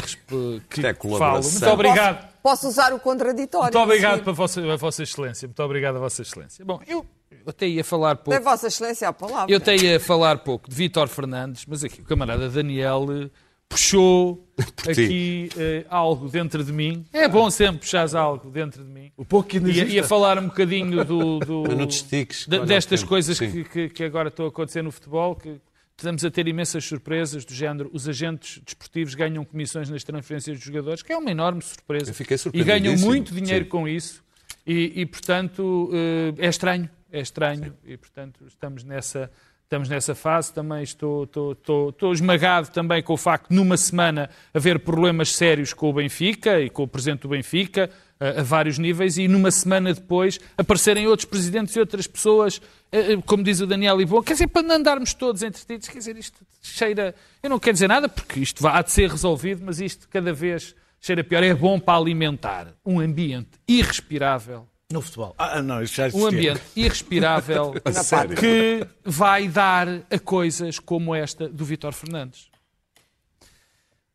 [0.71, 1.43] que é falo.
[1.43, 2.29] Muito obrigado.
[2.43, 3.77] Posso, usar o contraditório.
[3.77, 5.47] Muito obrigado para a vossa Excelência.
[5.47, 6.65] Muito obrigado a Vossa Excelência.
[6.65, 8.43] Bom, eu, eu até ia falar pouco.
[8.43, 9.51] Vossa Excelência a palavra.
[9.53, 13.31] Eu até ia falar pouco de Vítor Fernandes, mas aqui o camarada Daniel eh,
[13.69, 14.47] puxou
[14.89, 17.05] aqui eh, algo dentro de mim.
[17.13, 19.13] É bom sempre puxares algo dentro de mim.
[19.17, 23.39] O pouco que Ia, ia falar um bocadinho do, do- te estiques, de- destas coisas
[23.39, 25.61] que, que- que agora estão a acontecer no futebol, que
[25.97, 27.91] estamos a ter imensas surpresas do género.
[27.93, 32.11] Os agentes desportivos ganham comissões nas transferências dos jogadores, que é uma enorme surpresa.
[32.11, 33.71] Eu fiquei e ganham muito dinheiro Sim.
[33.71, 34.23] com isso.
[34.67, 36.89] E, e, portanto, eh, é estranho.
[37.11, 37.75] É estranho.
[37.85, 39.31] E, portanto, estamos nessa,
[39.63, 40.53] estamos nessa fase.
[40.53, 45.35] Também estou, estou, estou, estou esmagado também com o facto de, numa semana, haver problemas
[45.35, 49.29] sérios com o Benfica e com o presidente do Benfica, a, a vários níveis, e
[49.29, 53.97] numa semana depois aparecerem outros presidentes e outras pessoas, eh, eh, como diz o Daniel
[53.97, 57.15] Libon, quer dizer, para não andarmos todos entretidos, quer dizer, isto cheira.
[57.43, 60.75] Eu não quero dizer nada, porque isto há de ser resolvido, mas isto cada vez
[61.01, 61.43] cheira pior.
[61.43, 65.35] É bom para alimentar um ambiente irrespirável No futebol.
[65.37, 66.29] Ah, não, isso já um existia.
[66.29, 67.75] ambiente irrespirável
[68.41, 72.49] que vai dar a coisas como esta do Vítor Fernandes.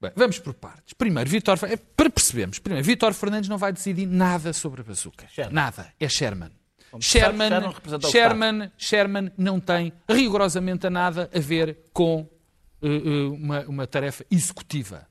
[0.01, 0.93] Bem, vamos por partes.
[0.93, 4.83] Primeiro, Vítor, Fer- é para percebermos, primeiro, Vítor Fernandes não vai decidir nada sobre a
[4.83, 5.27] bazuca.
[5.51, 5.93] Nada.
[5.99, 6.49] É Sherman.
[6.99, 12.27] Sherman, Sherman o Sherman, Sherman não tem rigorosamente nada a ver com
[12.81, 15.07] eh, eh, uma, uma tarefa executiva.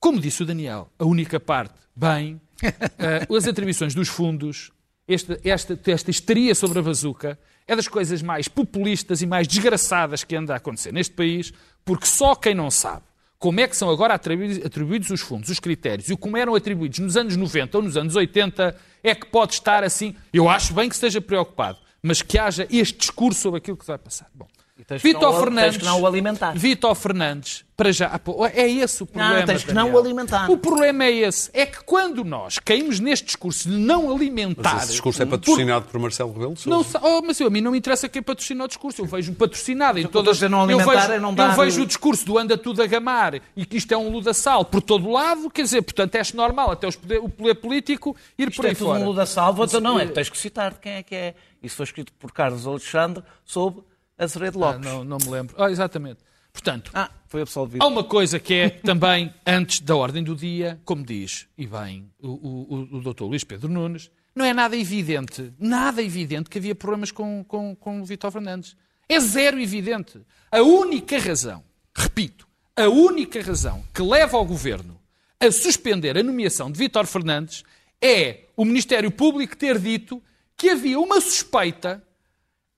[0.00, 4.70] Como disse o Daniel, a única parte, bem, eh, as atribuições dos fundos,
[5.08, 10.24] esta, esta, esta histeria sobre a bazuca, é das coisas mais populistas e mais desgraçadas
[10.24, 11.52] que anda a acontecer neste país,
[11.84, 13.02] porque só quem não sabe
[13.38, 17.16] como é que são agora atribuídos, os fundos, os critérios, e como eram atribuídos nos
[17.16, 20.14] anos 90 ou nos anos 80, é que pode estar assim.
[20.32, 23.98] Eu acho bem que esteja preocupado, mas que haja este discurso sobre aquilo que vai
[23.98, 24.28] passar.
[24.34, 24.48] Bom,
[24.84, 26.52] tens que Vítor não o- tens Fernandes, que não o alimentar.
[26.56, 28.20] Vítor Fernandes, para já, ah,
[28.54, 29.46] é esse o problema.
[29.46, 30.50] tens que não o alimentar.
[30.50, 34.82] O problema é esse, é que quando nós caímos neste discurso de não alimentar, Mas
[34.84, 36.98] esse discurso é patrocinado por Marcelo Rebelo de não, Sousa.
[36.98, 39.00] sa- oh, mas eu, a mim não me interessa quem patrocina o discurso.
[39.02, 40.36] Eu vejo um patrocinado em eu todas.
[40.36, 42.82] dizer não eu alimentar vejo, é não eu dar- vejo o discurso do anda tudo
[42.82, 45.48] a gamar e que isto é um luda-sal por todo lado.
[45.50, 48.72] Quer dizer, portanto, acho normal até os poder- o poder político ir Isto por aí
[48.72, 49.00] é tudo fora.
[49.00, 49.64] um luda salvo.
[49.64, 51.34] Então não é, tens que citar de quem é que é.
[51.62, 53.80] Isso foi escrito por Carlos Alexandre sob
[54.18, 54.86] Azeredo Ah, Lopes.
[54.86, 55.54] não, não me lembro.
[55.58, 56.20] Ah, exatamente.
[56.52, 57.82] Portanto, Ah, foi absolvido.
[57.82, 62.10] Há uma coisa que é também antes da ordem do dia, como diz, e bem,
[62.20, 66.74] o, o, o doutor Luís Pedro Nunes, não é nada evidente, nada evidente que havia
[66.74, 68.76] problemas com, com, com o Vítor Fernandes.
[69.08, 70.20] É zero evidente.
[70.50, 71.62] A única razão,
[71.94, 72.46] repito,
[72.78, 75.00] A única razão que leva ao governo
[75.40, 77.64] a suspender a nomeação de Vítor Fernandes
[78.02, 80.22] é o Ministério Público ter dito
[80.56, 82.02] que havia uma suspeita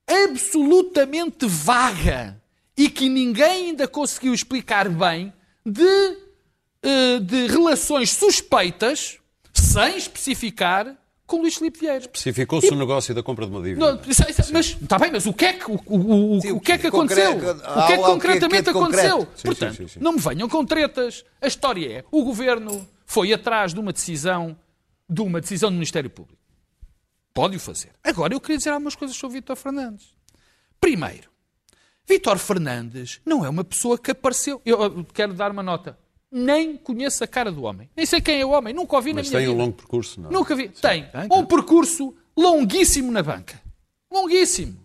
[0.09, 2.41] absolutamente vaga
[2.77, 5.33] e que ninguém ainda conseguiu explicar bem
[5.65, 6.17] de,
[6.83, 9.17] eh, de relações suspeitas,
[9.53, 10.95] sem especificar,
[11.27, 11.99] com Luís Filipe Vieira.
[11.99, 13.85] Especificou-se o negócio da compra de uma dívida.
[13.93, 16.51] Não, isso- isso- mas está bem, mas o que é que, o, o- o- Sim,
[16.53, 17.33] o que, é que que aconteceu?
[17.33, 19.19] concreto- o que é que é- concretamente que é aconteceu?
[19.35, 19.99] Sim, Portanto, sim, sim, sim.
[20.01, 21.23] não me venham com tretas.
[21.39, 24.57] A história é: o governo foi atrás de uma decisão,
[25.07, 26.38] de uma decisão do Ministério Público.
[27.33, 27.91] Pode o fazer.
[28.03, 30.13] Agora eu queria dizer algumas coisas sobre Vítor Fernandes.
[30.79, 31.29] Primeiro,
[32.07, 34.61] Vítor Fernandes não é uma pessoa que apareceu.
[34.65, 35.97] Eu quero dar uma nota.
[36.31, 37.89] Nem conheço a cara do homem.
[37.95, 38.73] Nem sei quem é o homem.
[38.73, 39.63] Nunca o vi Mas na minha tem um vida.
[39.63, 40.29] longo percurso, não?
[40.29, 40.69] Nunca vi.
[40.69, 43.59] Tem um percurso longuíssimo na banca.
[44.11, 44.79] Longuíssimo.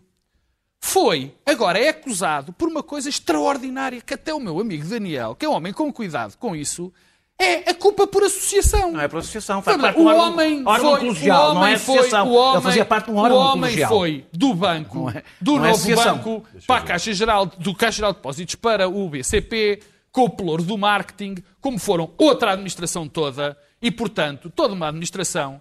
[0.81, 5.47] Foi, agora é acusado por uma coisa extraordinária que até o meu amigo Daniel, que
[5.47, 6.93] é um homem com cuidado com isso,
[7.39, 8.93] é a culpa por associação.
[8.93, 11.79] Não é por associação, faz parte o um homem órgão foi, colegial, o não é
[11.79, 12.29] foi, associação.
[12.29, 13.89] o homem, Ele fazia parte de um o órgão homem colegial.
[13.91, 16.17] foi do banco, é- do é novo associação.
[16.19, 19.83] banco, para a Caixa Geral, do Caixa Geral de Depósitos para o BCP,
[20.13, 25.61] com o pelouro do marketing, como foram outra administração toda, e portanto, toda uma administração.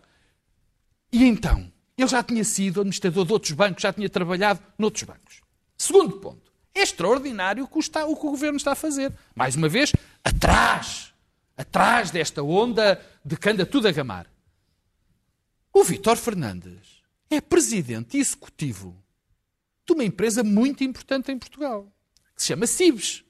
[1.11, 5.41] E então, ele já tinha sido administrador de outros bancos, já tinha trabalhado noutros bancos.
[5.78, 9.11] Segundo ponto, é extraordinário o que o, está- o que o governo está a fazer.
[9.36, 9.91] Mais uma vez,
[10.24, 11.12] atrás,
[11.58, 14.32] atrás desta onda de que anda tudo a gamar.
[15.72, 19.01] O Vítor Fernandes é presidente executivo
[19.86, 21.91] de uma empresa muito importante em Portugal,
[22.36, 23.24] que se chama Cibes.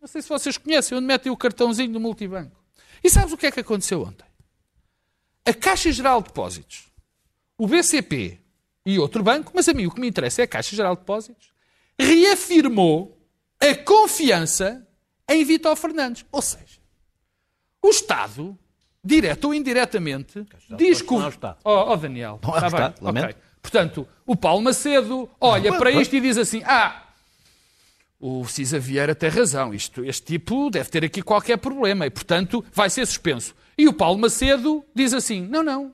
[0.00, 2.62] Não sei se vocês conhecem, onde metem o cartãozinho do multibanco.
[3.02, 4.26] E sabes o que é que aconteceu ontem?
[5.44, 6.90] A Caixa Geral de Depósitos,
[7.58, 8.40] o BCP
[8.86, 11.00] e outro banco, mas a mim o que me interessa é a Caixa Geral de
[11.00, 11.52] Depósitos,
[11.98, 13.20] reafirmou
[13.60, 14.86] a confiança
[15.28, 16.24] em Vítor Fernandes.
[16.30, 16.80] Ou seja,
[17.86, 18.58] o Estado,
[19.04, 21.20] direto ou indiretamente, diz que o...
[21.20, 21.58] é o Estado.
[21.62, 23.24] Oh, oh, Daniel, Não é o está bem, Estado, lamento.
[23.24, 23.36] ok.
[23.60, 27.02] Portanto, o Paulo Macedo olha para isto e diz assim, ah,
[28.20, 32.64] o Cisa Vieira tem razão, isto, este tipo deve ter aqui qualquer problema e, portanto,
[32.72, 33.54] vai ser suspenso.
[33.76, 35.93] E o Paulo Macedo diz assim, não, não,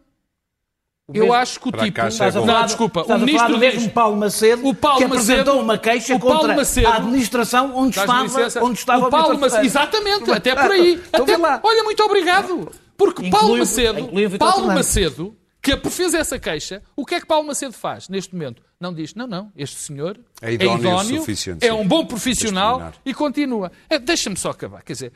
[1.14, 2.00] eu mesmo- acho que o tipo...
[2.00, 3.74] É Estás a falar Não, desculpa, estás o a falar ministro do diz...
[3.74, 7.98] mesmo Paulo Macedo O Paulo que apresentou Macedo- uma queixa contra Macedo- a administração onde
[7.98, 8.64] estava, licença?
[8.64, 9.64] onde estava o Paulo Macedo.
[9.66, 11.00] Exatamente, até por aí.
[11.08, 12.70] Então Até- olha, muito obrigado.
[12.96, 13.94] Porque Inclui- Paulo Macedo,
[14.38, 14.74] Paulo Fernandes.
[14.74, 18.62] Macedo, que fez essa queixa, o que é que Paulo Macedo faz neste momento?
[18.78, 23.12] Não diz, não, não, este senhor É idóneo o suficiente, é um bom profissional e
[23.12, 23.70] continua.
[23.88, 24.82] É, Deixa-me só acabar.
[24.82, 25.12] Quer dizer,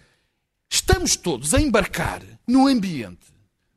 [0.71, 3.33] estamos todos a embarcar num ambiente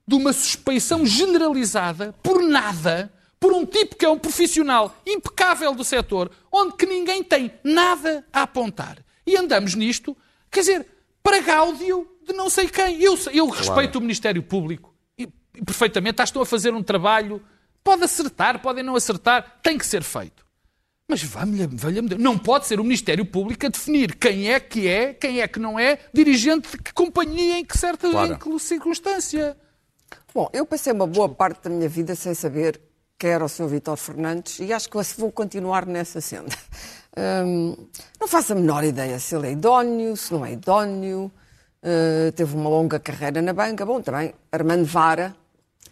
[0.08, 5.84] de uma suspeição generalizada por nada, por um tipo que é um profissional impecável do
[5.84, 8.98] setor, onde que ninguém tem nada a apontar.
[9.26, 10.16] E andamos nisto,
[10.50, 10.88] quer dizer,
[11.22, 13.02] para gáudio de não sei quem.
[13.02, 17.42] Eu, eu respeito o Ministério Público e, e perfeitamente, estão a fazer um trabalho.
[17.84, 20.46] Pode acertar, podem não acertar, tem que ser feito.
[21.10, 24.88] Mas valha-me valha Deus, não pode ser o Ministério Público a definir quem é que
[24.88, 28.34] é, quem é que não é, dirigente de que companhia, em que certa Claro.
[28.34, 29.58] em que circunstância.
[30.38, 32.80] Bom, eu passei uma boa parte da minha vida sem saber
[33.18, 33.66] quem era o Sr.
[33.66, 36.56] Vítor Fernandes e acho que vou continuar nessa senda.
[37.44, 37.76] Hum,
[38.22, 41.32] não faço a menor ideia se ele é idóneo, se não é idóneo.
[41.82, 43.84] Uh, teve uma longa carreira na banca.
[43.84, 45.36] Bom, também Armando Vara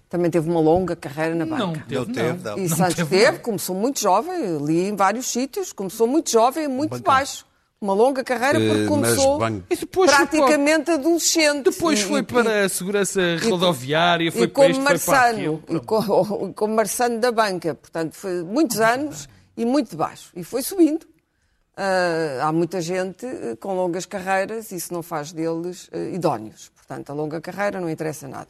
[0.07, 1.65] também teve uma longa carreira na banca.
[1.65, 2.57] Não teve, Não teve, não.
[2.59, 6.65] E Não Santos teve, teve, começou muito jovem, li em vários sítios, começou muito jovem
[6.65, 7.47] e muito baixo.
[7.81, 11.65] Uma longa carreira porque Eh, mas começou E depois praticamente adolescente.
[11.65, 15.13] Depois E- foi e- para a segurança rodoviária, foi e para como isto, foi para
[15.21, 15.63] Marçano, aquilo.
[15.69, 17.75] e como, Marçano da banca.
[17.75, 20.31] Portanto, foi muitos anos e muito de baixo.
[20.35, 21.05] E foi subindo.
[21.77, 26.71] Ah, há muita gente eh, com longas carreiras e isso não faz deles eh, idóneos.
[26.73, 28.47] Portanto, a longa carreira não interessa nada.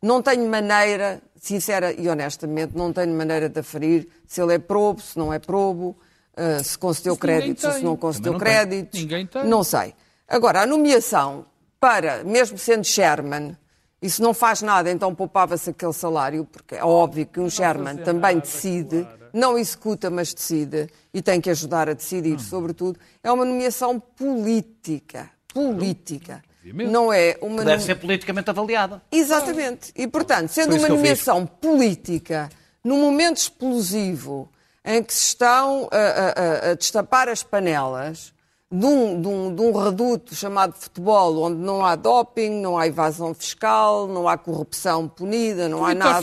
[0.00, 5.00] Não tenho maneira, sincera e honestamente, não tenho maneira de aferir se ele é probo,
[5.00, 5.96] se não é probo,
[6.36, 9.00] ah, se concedeu créditos ou se não concedeu não créditos.
[9.00, 9.44] Ninguém tem.
[9.46, 9.94] Não sei.
[10.28, 11.46] Agora, a nomeação
[11.78, 13.56] para, mesmo sendo Sherman,
[14.00, 18.38] isso não faz nada, então poupava-se aquele salário, porque é óbvio que um Sherman também
[18.38, 22.98] decide, não executa, mas decide, e tem que ajudar a decidir, sobretudo.
[23.22, 25.30] É uma nomeação política.
[25.52, 26.42] Política.
[26.64, 29.02] Não é uma Deve nome- ser politicamente avaliada.
[29.10, 29.92] Exatamente.
[29.96, 32.48] E, portanto, sendo uma nomeação política,
[32.84, 34.48] num momento explosivo
[34.84, 38.32] em que se estão a, a- a- destapar as panelas
[38.70, 42.86] de um, de um- de um reduto chamado futebol, onde não há doping, não há
[42.86, 46.22] evasão fiscal, não há corrupção punida, não O há Vítor nada.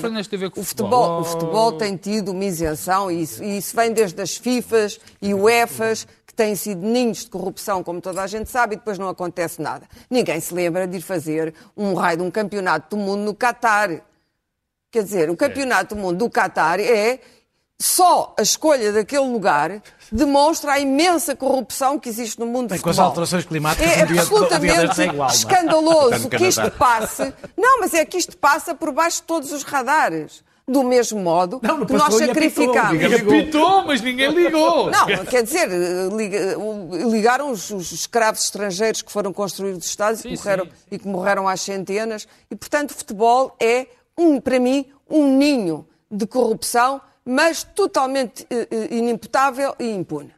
[0.60, 1.22] O futebol, futebol.
[1.22, 5.34] o futebol tem tido uma isenção e isso, e isso vem desde as FIFAs e
[5.34, 9.10] UEFAs, que têm sido ninhos de corrupção, como toda a gente sabe, e depois não
[9.10, 9.88] acontece nada.
[10.10, 14.02] Ninguém se lembra de ir fazer um raio de um campeonato do mundo no Qatar.
[14.92, 17.20] Quer dizer, o campeonato do mundo do Qatar é
[17.82, 22.84] só a escolha daquele lugar demonstra a imensa corrupção que existe no mundo Bem, do
[22.84, 23.10] com as futebol.
[23.10, 25.34] alterações climáticas, é um dia- absolutamente é igual, é?
[25.34, 27.34] escandaloso que isto passe.
[27.58, 30.44] Não, mas é que isto passa por baixo de todos os radares.
[30.68, 33.00] Do mesmo modo Não, não que nós e apitou, sacrificamos.
[33.00, 33.40] diga-me.
[33.42, 34.92] Apitou, mas ninguém ligou.
[34.92, 35.68] Não, quer dizer,
[37.12, 40.72] ligaram os, os escravos estrangeiros que foram construir os Estados e, Sim, que morreram, sim,
[40.72, 40.86] sim.
[40.92, 42.28] e que morreram às centenas.
[42.52, 48.68] E, portanto, o futebol é, um, para mim, um ninho de corrupção, mas totalmente eh,
[48.72, 50.34] eh, inimputável e impune.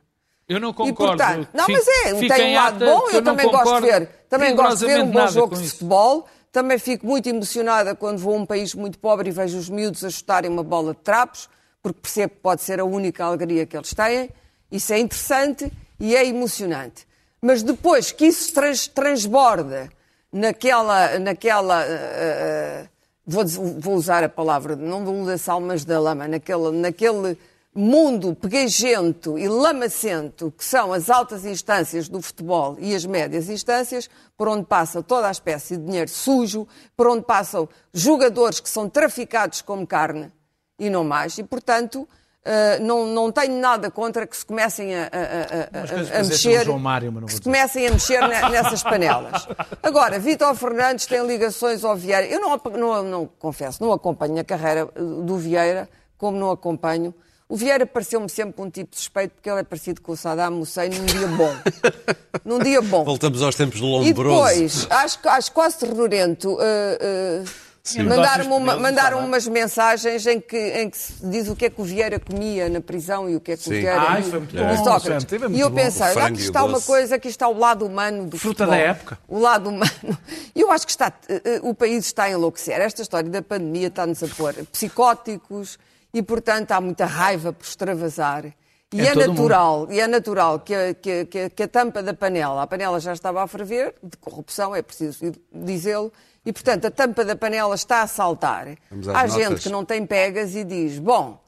[0.47, 1.17] Eu não E, concordo.
[1.17, 4.07] portanto, não, mas é, tem em um lado bom, eu, não também gosto de ver,
[4.29, 6.27] também gosto de ver um bom jogo de futebol.
[6.51, 10.03] Também fico muito emocionada quando vou a um país muito pobre e vejo os miúdos
[10.03, 11.47] a chutarem uma bola de trapos,
[11.81, 14.29] porque percebo que pode ser a única alegria que eles têm.
[14.69, 17.07] Isso é interessante e é emocionante.
[17.41, 19.89] Mas depois que isso trans- transborda
[20.33, 22.89] naquela, naquela eh,
[23.31, 23.45] vou,
[23.79, 27.37] vou usar a palavra, não do lamaçal, mas da lama, naquele, naquele
[27.73, 34.09] mundo peguejento e lamacento que são as altas instâncias do futebol e as médias instâncias,
[34.37, 36.67] por onde passa toda a espécie de dinheiro sujo,
[36.97, 40.31] por onde passam jogadores que são traficados como carne
[40.77, 42.07] e não mais, e portanto.
[42.43, 47.11] Eh, não, não tenho nada contra que se comecem a, a- a- a- mexer Mário,
[47.11, 49.47] mas não que se comecem a mexer ne- nessas panelas.
[49.83, 52.25] Agora, Vítor Fernandes tem ligações ao Vieira.
[52.25, 55.87] Eu não, não, não confesso, não acompanho a carreira do Vieira,
[56.17, 57.13] como não acompanho.
[57.47, 60.89] O Vieira pareceu-me sempre um tipo suspeito, porque ele é parecido com o Saddam Hussein
[60.89, 61.53] num dia bom.
[62.45, 63.03] num dia bom.
[63.03, 64.35] Voltamos aos tempos do E Lombroso.
[64.53, 67.70] depois, acho, acho quase terrorento, uh, uh.
[68.03, 71.81] Mandaram-me uma- mandaram umas mensagens em que, em que se diz o que é que
[71.81, 73.69] o Vieira comia na prisão e o que é que Sim.
[73.69, 75.25] o Vieira Ai, e- foi muito bom, Sócrates.
[75.39, 75.75] Muito E eu bom.
[75.75, 78.71] pensei, aqui está uma coisa, aqui está o lado humano do Fruta futebol.
[78.71, 79.19] da época.
[79.27, 79.91] O lado humano.
[80.53, 82.79] E eu acho que está, uh, uh, o país está a enlouquecer.
[82.79, 85.79] Esta história da pandemia está-nos a pôr psicóticos
[86.13, 88.45] e, portanto, há muita raiva por extravasar.
[88.93, 92.13] E É é, natural, e é natural que a, que, a- que a- tampa da
[92.13, 96.11] panela, a panela já estava a ferver, de corrupção, é preciso dizê-lo,
[96.45, 98.67] e portanto a tampa da panela está a saltar.
[98.91, 99.33] Há notas.
[99.33, 101.39] gente que não tem pegas e diz, bom,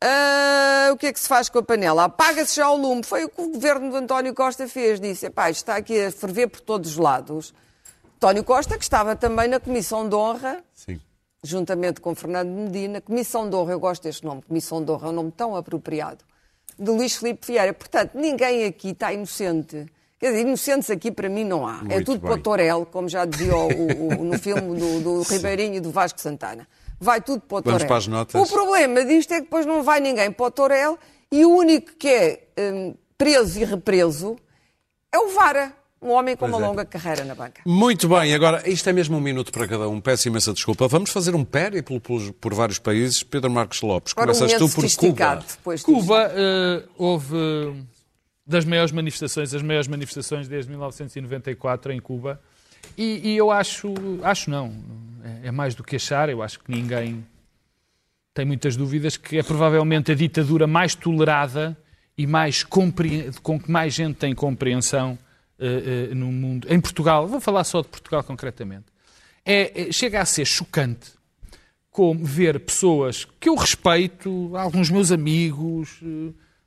[0.00, 2.04] ah, o que é que se faz com a panela?
[2.04, 3.02] Apaga-se já o lume.
[3.02, 5.00] Foi o que o governo de António Costa fez.
[5.00, 7.54] Disse, "Epá, isto está aqui a ferver por todos os lados.
[8.16, 11.00] António Costa, que estava também na Comissão de Honra, Sim.
[11.42, 15.10] juntamente com Fernando Medina, Comissão de Honra, eu gosto deste nome, Comissão de Honra, é
[15.10, 16.24] um nome tão apropriado,
[16.78, 17.72] de Luís Filipe Vieira.
[17.72, 19.86] Portanto, ninguém aqui está inocente.
[20.18, 21.80] Quer dizer, inocentes aqui para mim não há.
[21.88, 22.30] é Muito tudo bem.
[22.30, 25.80] para o Torel, como já dizia o- o- o- no filme do, do Ribeirinho e
[25.80, 26.66] do Vasco Santana.
[26.98, 27.86] Vai tudo para o Vamos Torel.
[27.88, 28.50] para as notas.
[28.50, 30.98] O problema disto é que depois não vai ninguém para o Torel
[31.30, 34.36] e o único que é hum, preso e represo
[35.12, 35.72] é o Vara,
[36.04, 36.66] um homem com uma Pois é.
[36.68, 37.62] longa carreira na banca.
[37.66, 40.00] Muito bem, agora isto é mesmo um minuto para cada um.
[40.00, 40.86] Peço imensa desculpa.
[40.86, 43.22] Vamos fazer um périplo pelos- por vários países.
[43.22, 45.44] Pedro Marcos Lopes, Agora um começas momento tu por Cuba.
[45.82, 47.72] Cuba eh, houve eh,
[48.46, 52.40] das maiores manifestações, as maiores manifestações desde 1994 em Cuba.
[52.98, 54.74] E, e eu acho, acho não,
[55.42, 57.24] é, é mais do que achar, eu acho que ninguém
[58.34, 61.76] tem muitas dúvidas que é provavelmente a ditadura mais tolerada
[62.18, 65.18] e mais compre- com que mais gente tem compreensão
[65.66, 66.66] eh, eh, no mundo.
[66.70, 68.86] Em Portugal, vou falar só de Portugal concretamente.
[69.44, 71.12] É, é- chega a ser chocante
[71.90, 76.00] como ver pessoas que eu respeito, alguns meus amigos,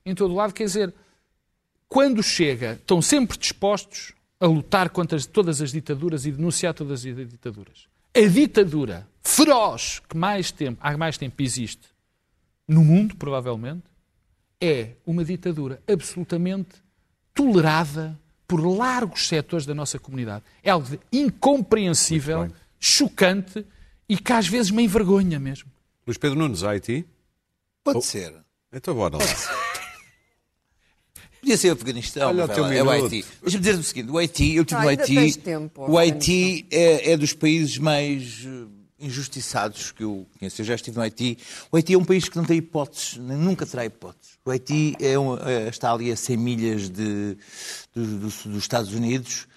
[0.05, 0.93] em todo lado, quer dizer,
[1.89, 7.05] quando chega, estão sempre dispostos a lutar contra as- todas as ditaduras e denunciar todas
[7.05, 7.87] as ditaduras.
[8.15, 11.87] A ditadura feroz que mais tempo, há mais tempo existe
[12.67, 13.83] no mundo, provavelmente,
[14.61, 16.75] é uma ditadura absolutamente
[17.33, 18.17] tolerada
[18.47, 20.43] por largos setores da nossa comunidade.
[20.63, 23.65] É algo de incompreensível, chocante
[24.07, 25.69] e que às vezes me envergonha mesmo.
[26.05, 27.05] Luís Pedro Nunes, Haiti.
[27.83, 28.33] Pode ser.
[28.71, 29.23] Então bora lá.
[31.39, 32.89] Podia ser o Afeganistão, Olha o é o.
[32.89, 33.25] Haiti.
[33.41, 35.41] Deixa-me dizer o seguinte: o Haiti, eu estive Ah, no Haiti.
[35.77, 38.65] o Haiti é, é dos países mais eh,
[38.99, 40.61] injustiçados que eu conheço.
[40.61, 41.37] Eu já estive no Haiti.
[41.71, 44.37] O Haiti é um país que não tem hipóteses, nunca terá hipóteses.
[44.45, 47.37] O Haiti é um- é- está ali a 100 milhas de,
[47.93, 49.47] do- do- dos Estados Unidos.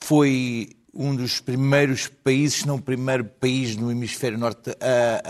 [0.00, 5.22] Foi um dos primeiros países, se não o primeiro país no hemisfério norte a,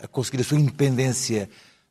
[0.00, 1.48] a- a- conseguir a sua independência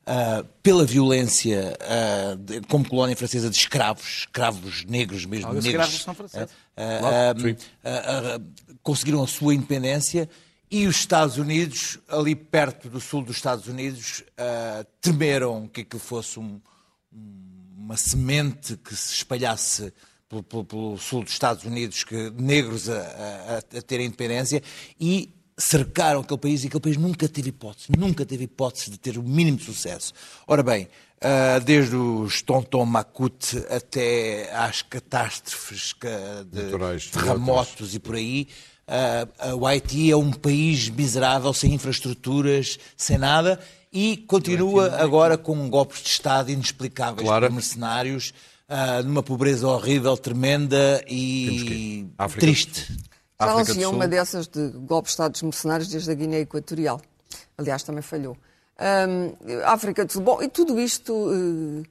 [0.08, 5.66] ah, pela violência ah, de- como colónia francesa de escravos, escravos negros mesmo, negros.
[5.66, 6.48] escravos são franceses.
[6.76, 7.34] Ah,
[8.82, 10.28] conseguiram a sua independência
[10.70, 16.00] e os Estados Unidos, ali perto do sul dos Estados Unidos, ah, temeram que aquilo
[16.00, 16.60] fosse um-
[17.12, 19.92] um- uma semente que se espalhasse
[20.28, 22.98] pelo, pelo- pelo sul dos Estados Unidos, que negros a,
[23.72, 24.60] a, a terem independência,
[25.00, 29.16] e cercaram aquele país e aquele país nunca teve hipótese, nunca teve hipótese de ter
[29.16, 30.12] o mínimo sucesso.
[30.48, 30.88] Ora bem,
[31.20, 38.48] ah, desde os Tonton Makut até às catástrofes ca- de Naturais, terremotos e por aí,
[38.86, 43.58] ah, o Haiti é um país miserável, sem infraestruturas, sem nada,
[43.92, 47.46] e continua agora com golpes de Estado inexplicáveis Claro.
[47.46, 48.32] para mercenários,
[48.68, 52.06] ah, numa pobreza horrível, tremenda e
[52.38, 52.86] triste.
[53.38, 53.96] Já não África se do ia Sul.
[53.96, 57.00] uma dessas de golpes de Estado dos mercenários desde a Guiné Equatorial.
[57.58, 58.36] Aliás, também falhou.
[58.80, 59.34] Hum,
[59.64, 60.22] África do Sul.
[60.22, 61.30] Bom, e tudo isto.
[61.32, 61.88] eh,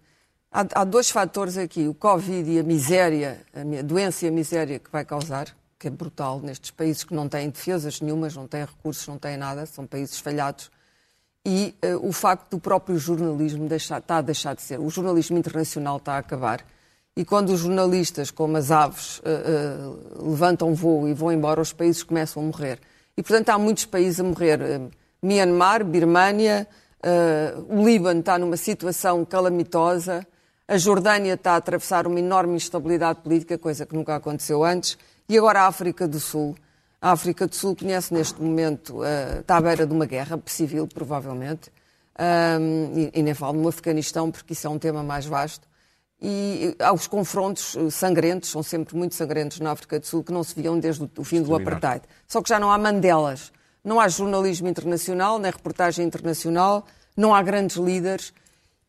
[0.51, 4.29] há, há dois fatores aqui: o Covid e a miséria, a mi- a doença e
[4.29, 8.35] a miséria que vai causar, que é brutal nestes países que não têm defesas nenhumas,
[8.35, 10.71] não têm recursos, não têm nada, são países falhados.
[11.45, 14.79] E eh, o facto do próprio jornalismo deixar, está a deixar de ser.
[14.79, 16.65] O jornalismo internacional está a acabar.
[17.15, 21.71] E quando os jornalistas, como as aves, eh, eh, levantam voo e vão embora, os
[21.71, 22.79] países começam a morrer.
[23.15, 24.59] E, portanto, há muitos países a morrer.
[25.21, 26.67] Myanmar, Birmânia,
[27.69, 30.27] o Líbano está numa situação calamitosa,
[30.67, 34.97] a Jordânia está a atravessar uma enorme instabilidade política, coisa que nunca aconteceu antes,
[35.27, 36.55] e agora a África do Sul.
[37.01, 40.87] A África do Sul conhece neste momento, eh, está à beira de uma guerra civil,
[40.87, 41.71] provavelmente,
[42.17, 45.67] Ahm, e, e nem falo no Afeganistão, porque isso é um tema mais vasto.
[46.21, 50.31] E há os confrontos eh, sangrentos, são sempre muito sangrentos na África do Sul, que
[50.31, 52.03] não se viam desde o, o fim do apartheid.
[52.25, 53.51] Só que já não há Mandelas,
[53.83, 56.85] não há jornalismo internacional, nem reportagem internacional,
[57.17, 58.33] não há grandes líderes.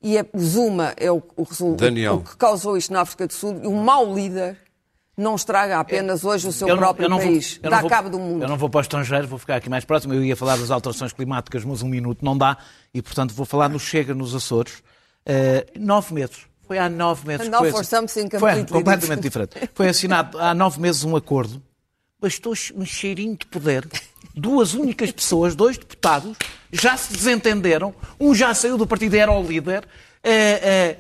[0.01, 2.17] E é- o Zuma é o, o, Daniel.
[2.17, 3.59] o que causou isto na África do Sul.
[3.61, 4.57] E um mau líder
[5.17, 7.89] não estraga apenas hoje o seu Eu não- próprio não vou- país, não dá vou-
[7.91, 8.43] cabo do mundo.
[8.43, 10.13] Eu não vou para o estrangeiro, vou ficar aqui mais próximo.
[10.13, 12.57] Eu ia falar das alterações climáticas, mas um minuto não dá.
[12.93, 14.83] E, portanto, vou falar no Chega, nos Açores.
[15.25, 16.37] Eh, nove meses.
[16.67, 17.49] Foi há nove meses.
[17.49, 19.71] Foi for something Foi completamente diferente.
[19.75, 21.63] Foi assinado há nove meses um acordo.
[22.21, 23.89] Bastou um cheirinho de poder.
[24.35, 26.37] Duas únicas pessoas, dois deputados,
[26.73, 27.95] já se desentenderam.
[28.21, 29.87] Um já saiu do partido e era o líder.
[30.23, 30.99] Eh, eh,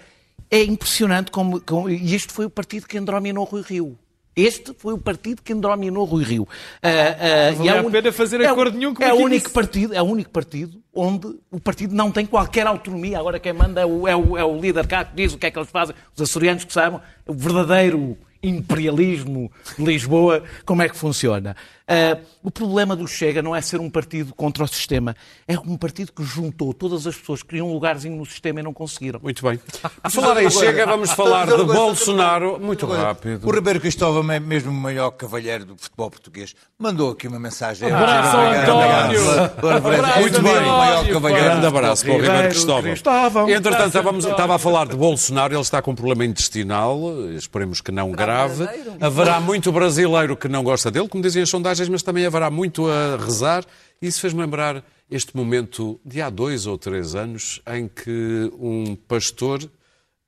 [0.51, 3.99] é impressionante como, como- E este foi o partido que endrominou Rui Rio.
[4.37, 6.47] Este foi o partido que endrominou Rui Rio.
[6.83, 9.51] Ah, ah, Não e é a pena fazer é acordo nenhum com é o único
[9.51, 13.19] partido É o único partido onde o partido não tem qualquer autonomia.
[13.19, 15.47] Agora quem manda é o, é o, é o líder cá que diz o que
[15.47, 15.97] é que eles fazem.
[16.15, 21.57] Os açorianos que sabem o verdadeiro imperialismo de Lisboa, como é que funciona.
[21.89, 25.15] Ah, o problema do Chega não é ser um partido contra o sistema,
[25.47, 28.63] é um partido que juntou todas as pessoas que queriam um lugarzinho no sistema e
[28.63, 29.21] não conseguiram.
[29.23, 29.59] Muito bem.
[30.03, 32.59] Por falar em Chega, vamos falar de Bolsonaro.
[32.61, 33.47] Muito rápido.
[33.47, 37.91] O Ribeiro Cristóvão, é mesmo o maior cavalheiro do futebol português, mandou aqui uma mensagem.
[37.91, 40.21] Abraço, António.
[40.21, 41.45] Muito bem, o maior cavalheiro.
[41.45, 43.49] Grande abraço para o Ribeiro Cristóvão.
[43.49, 46.99] Entretanto, estávamos, estava a falar de Bolsonaro, ele está com um problema intestinal,
[47.37, 48.69] esperemos que não grave.
[49.01, 52.87] Haverá muito brasileiro que não gosta dele, como dizem as sondagens, mas também haverá muito
[52.89, 53.65] a rezar.
[54.01, 59.71] Isso fez-me lembrar este momento de há dois ou três anos em que um pastor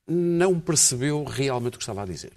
[0.07, 2.33] não percebeu realmente o que estava a dizer.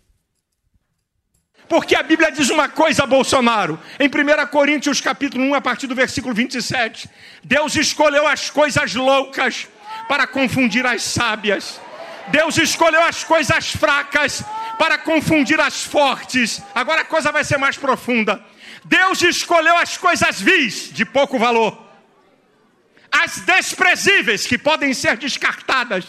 [1.69, 5.95] Porque a Bíblia diz uma coisa, Bolsonaro, em 1 Coríntios capítulo 1, a partir do
[5.95, 7.09] versículo 27.
[7.43, 9.69] Deus escolheu as coisas loucas
[10.09, 11.79] para confundir as sábias.
[12.27, 14.43] Deus escolheu as coisas fracas
[14.77, 16.61] para confundir as fortes.
[16.75, 18.43] Agora a coisa vai ser mais profunda.
[18.83, 21.77] Deus escolheu as coisas vis, de pouco valor.
[23.11, 26.05] As desprezíveis, que podem ser descartadas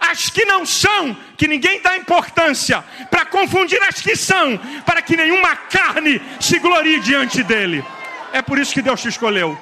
[0.00, 5.16] as que não são, que ninguém dá importância, para confundir as que são, para que
[5.16, 7.84] nenhuma carne se glorie diante dele.
[8.32, 9.58] É por isso que Deus te escolheu.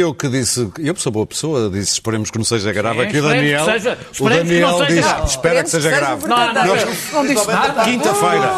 [0.00, 3.22] Eu que disse, eu sou boa pessoa, disse esperemos que não seja grave aqui o
[3.22, 3.66] Daniel.
[3.66, 5.26] que seja- o esperemos que não Daniel seja disse grave.
[5.30, 6.26] espera que seja grave.
[6.26, 7.84] Não, não, não.
[7.84, 8.50] Quinta-feira.